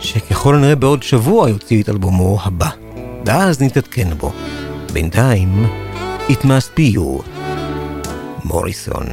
[0.00, 2.68] שככל הנראה בעוד שבוע יוציא את אלבומו הבא,
[3.26, 4.32] ואז נתעדכן בו.
[4.92, 5.66] בינתיים,
[6.28, 7.22] It must be you,
[8.44, 9.06] מוריסון.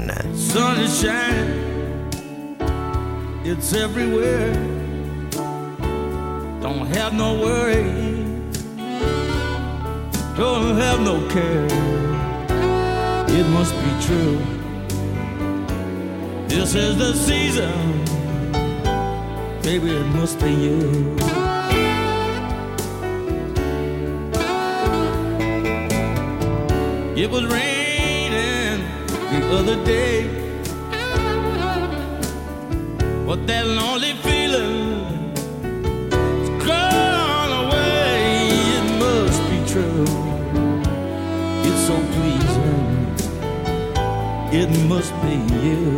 [3.44, 4.54] It's everywhere.
[6.62, 8.11] Don't have no worry,
[10.42, 11.68] don't have no care.
[13.40, 14.40] It must be true.
[16.48, 17.78] This is the season,
[19.62, 19.92] baby.
[20.02, 20.80] It must be you.
[27.24, 28.80] It was raining
[29.32, 30.18] the other day.
[33.28, 34.41] But that lonely feeling
[44.54, 45.98] It must be you.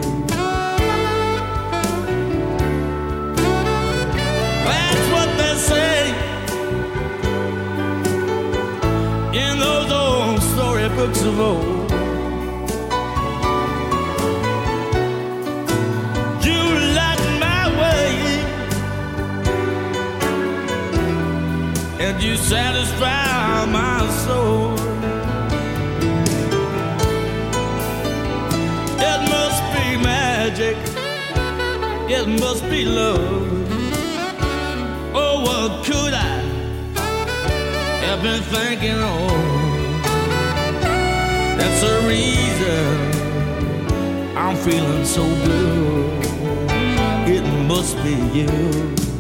[4.68, 6.14] That's what they say
[9.34, 11.92] in those old storybooks of old.
[16.46, 16.62] You
[17.00, 18.08] light my way,
[22.06, 23.23] and you satisfy
[30.54, 30.78] magic.
[32.10, 33.20] It must be love.
[35.16, 36.42] Oh, what could I
[38.06, 39.32] have been thinking of?
[41.58, 42.88] That's the reason
[44.38, 46.04] I'm feeling so blue.
[47.36, 49.13] It must be you.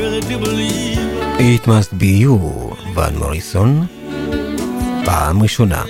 [0.00, 2.38] It must be you,
[2.94, 3.86] Van Morrison.
[5.04, 5.84] פעם ראשונה.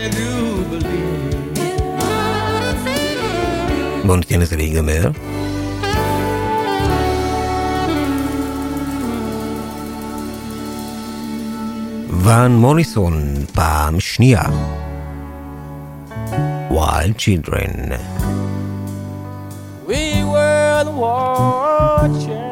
[4.05, 5.11] בואו ניתן לזה להיגמר.
[12.11, 14.43] ון מוריסון, פעם שנייה.
[16.71, 17.93] Wild Children.
[19.89, 22.50] We were watching.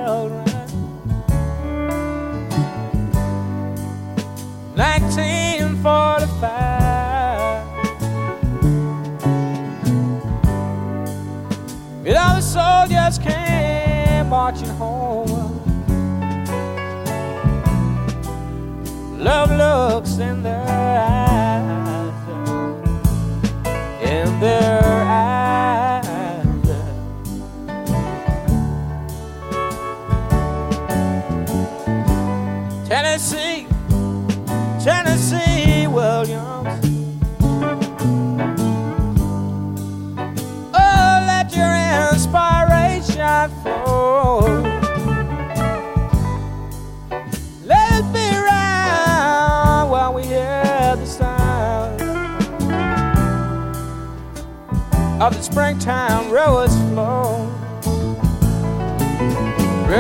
[12.58, 15.54] soldiers came marching home.
[19.28, 22.12] Love looks in their eyes,
[24.02, 24.87] in their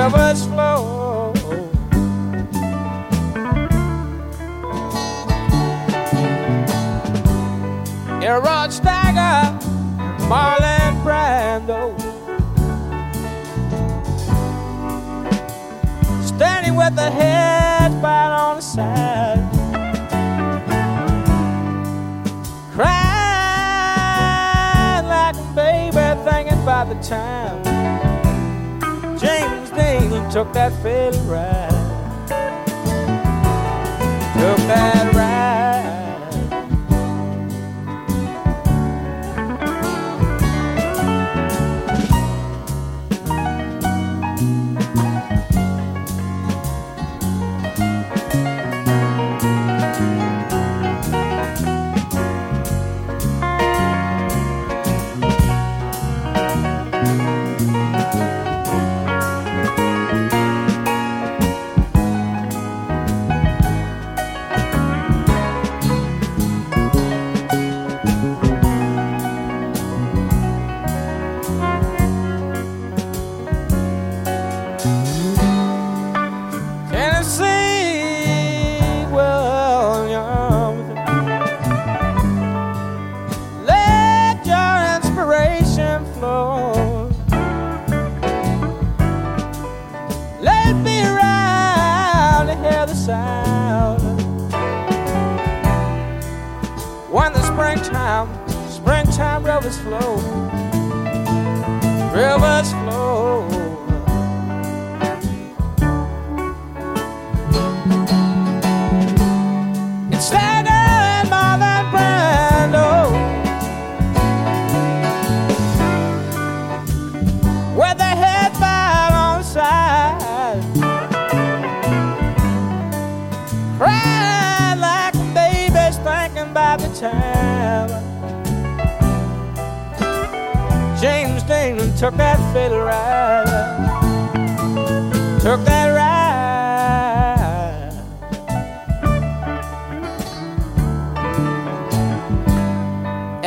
[0.08, 1.32] rivers flow.
[8.40, 9.58] Rod Steiger,
[10.28, 11.98] Marlon Brando,
[16.24, 17.67] standing with the head.
[30.30, 31.70] took that fatal ride.
[34.36, 34.97] Took that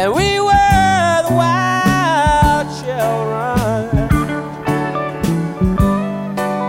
[0.01, 3.85] And we were the wild children.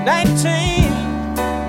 [0.05, 0.93] 19,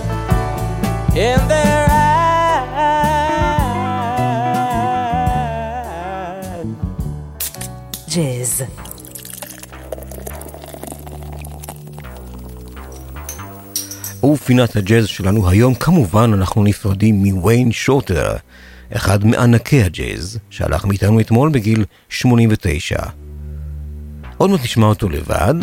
[1.15, 2.00] in their eyes.
[8.21, 8.63] ג'אז.
[14.25, 18.37] ופינת הג'אז שלנו היום, כמובן אנחנו נפרדים מוויין שוטר,
[18.93, 22.99] אחד מענקי הג'אז, שהלך מאיתנו אתמול בגיל 89.
[24.37, 25.55] עוד מעט נשמע אותו לבד,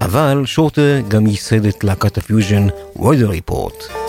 [0.00, 2.66] אבל שוטר גם ייסד את להקת הפיוז'ן
[2.96, 4.03] ווידר ריפורט.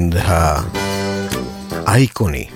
[0.00, 0.16] ברדלנד
[1.86, 2.46] האייקוני.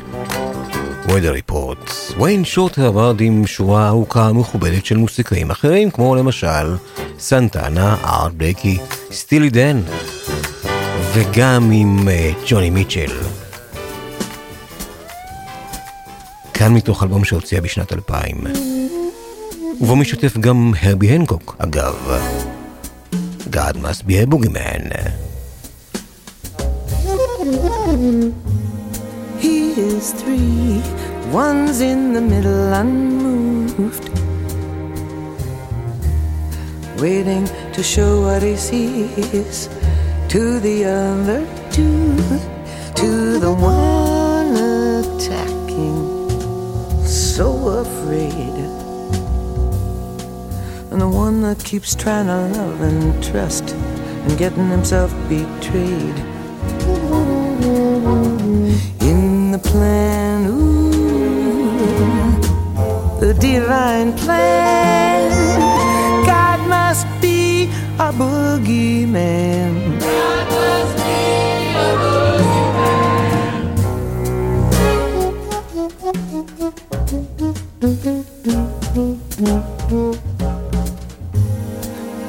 [1.06, 1.90] weather report.
[2.20, 6.76] ויין שוט עבד עם שורה ארוכה מכובדת של מוסיקאים אחרים, כמו למשל
[7.18, 8.78] סנטנה, ארט בלקי,
[9.12, 9.80] סטילי דן,
[11.12, 13.10] וגם עם uh, ג'וני מיטשל.
[16.54, 18.44] כאן מתוך אלבום שהוציאה בשנת 2000.
[19.80, 22.18] ובו משתף גם הרבי הנקוק, אגב.
[23.50, 25.13] God must be a boogeyman.
[31.32, 34.08] One's in the middle unmoved,
[37.00, 39.68] waiting to show what he sees
[40.28, 42.16] to the other two,
[42.94, 44.54] to the one
[45.00, 46.28] attacking,
[47.06, 48.54] so afraid,
[50.90, 56.33] and the one that keeps trying to love and trust and getting himself betrayed
[63.54, 65.30] divine plan.
[66.26, 67.70] God must be
[68.00, 69.70] a boogeyman.
[70.00, 71.18] God must be
[71.78, 73.54] a boogeyman.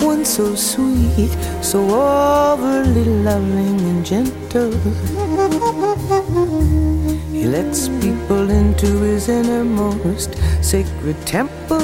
[0.01, 4.73] One so sweet, so overly loving and gentle.
[10.65, 11.79] Sacred temple.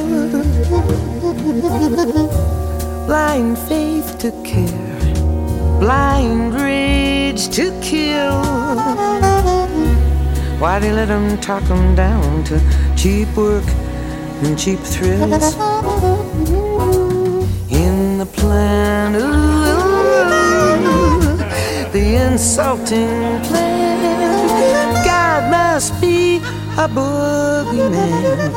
[3.06, 5.14] Blind faith to care,
[5.80, 8.42] blind rage to kill.
[10.60, 12.60] Why'd he let him talk him down to
[12.98, 13.68] cheap work
[14.42, 15.54] and cheap thrills?
[17.70, 19.78] In the plan, ooh,
[21.92, 24.51] the insulting plan.
[26.78, 28.52] A boogeyman.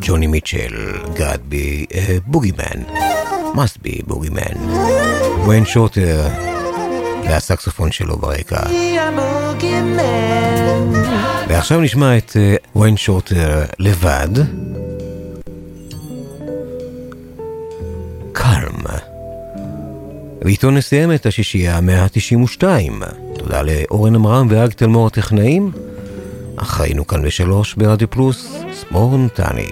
[0.00, 0.92] ג'וני מיטשל,
[1.50, 2.80] be a boogeyman,
[3.54, 4.58] must be boogeyman.
[5.46, 6.28] ויין שוטר,
[7.24, 8.60] והסקסופון שלו ברקע.
[11.48, 14.28] ועכשיו נשמע את אה, ויין שוטר לבד.
[20.44, 22.64] ואיתו נסיים את השישייה המאה ה-92.
[23.34, 25.70] תודה לאורן עמרם ואג תלמור הטכנאים.
[26.56, 29.68] אחיינו כאן בשלוש ברדיו פלוס, ספונטני.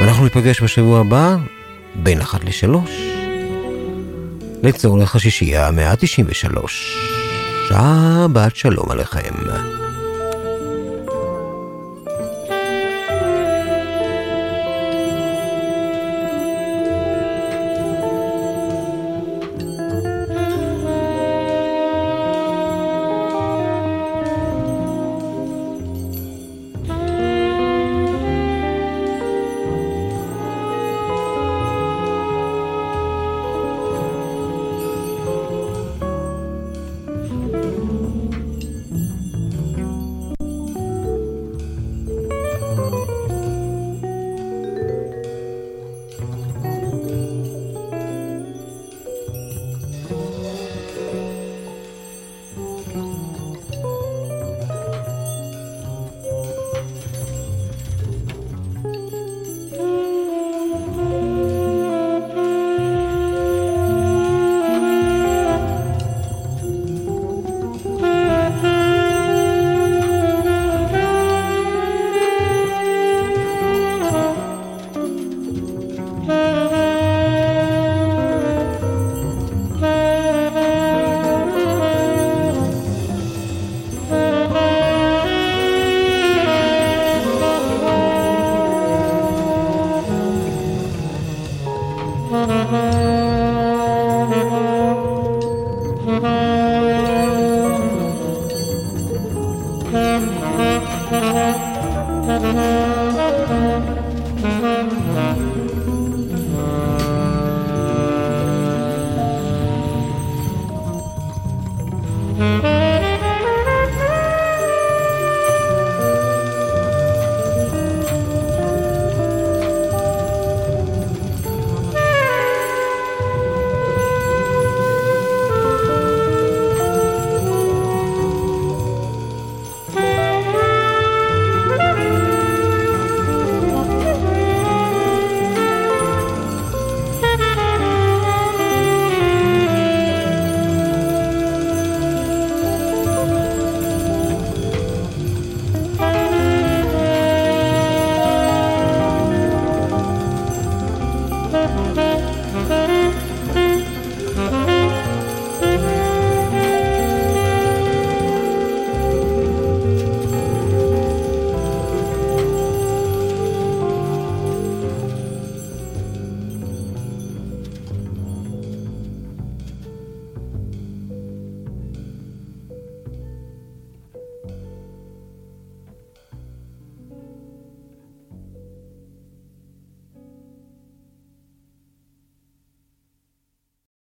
[0.00, 1.36] ואנחנו ניפגש בשבוע הבא,
[1.94, 2.90] בין אחת לשלוש,
[4.62, 6.68] לצורך השישייה המאה ה-93.
[7.68, 9.34] שבת שלום עליכם.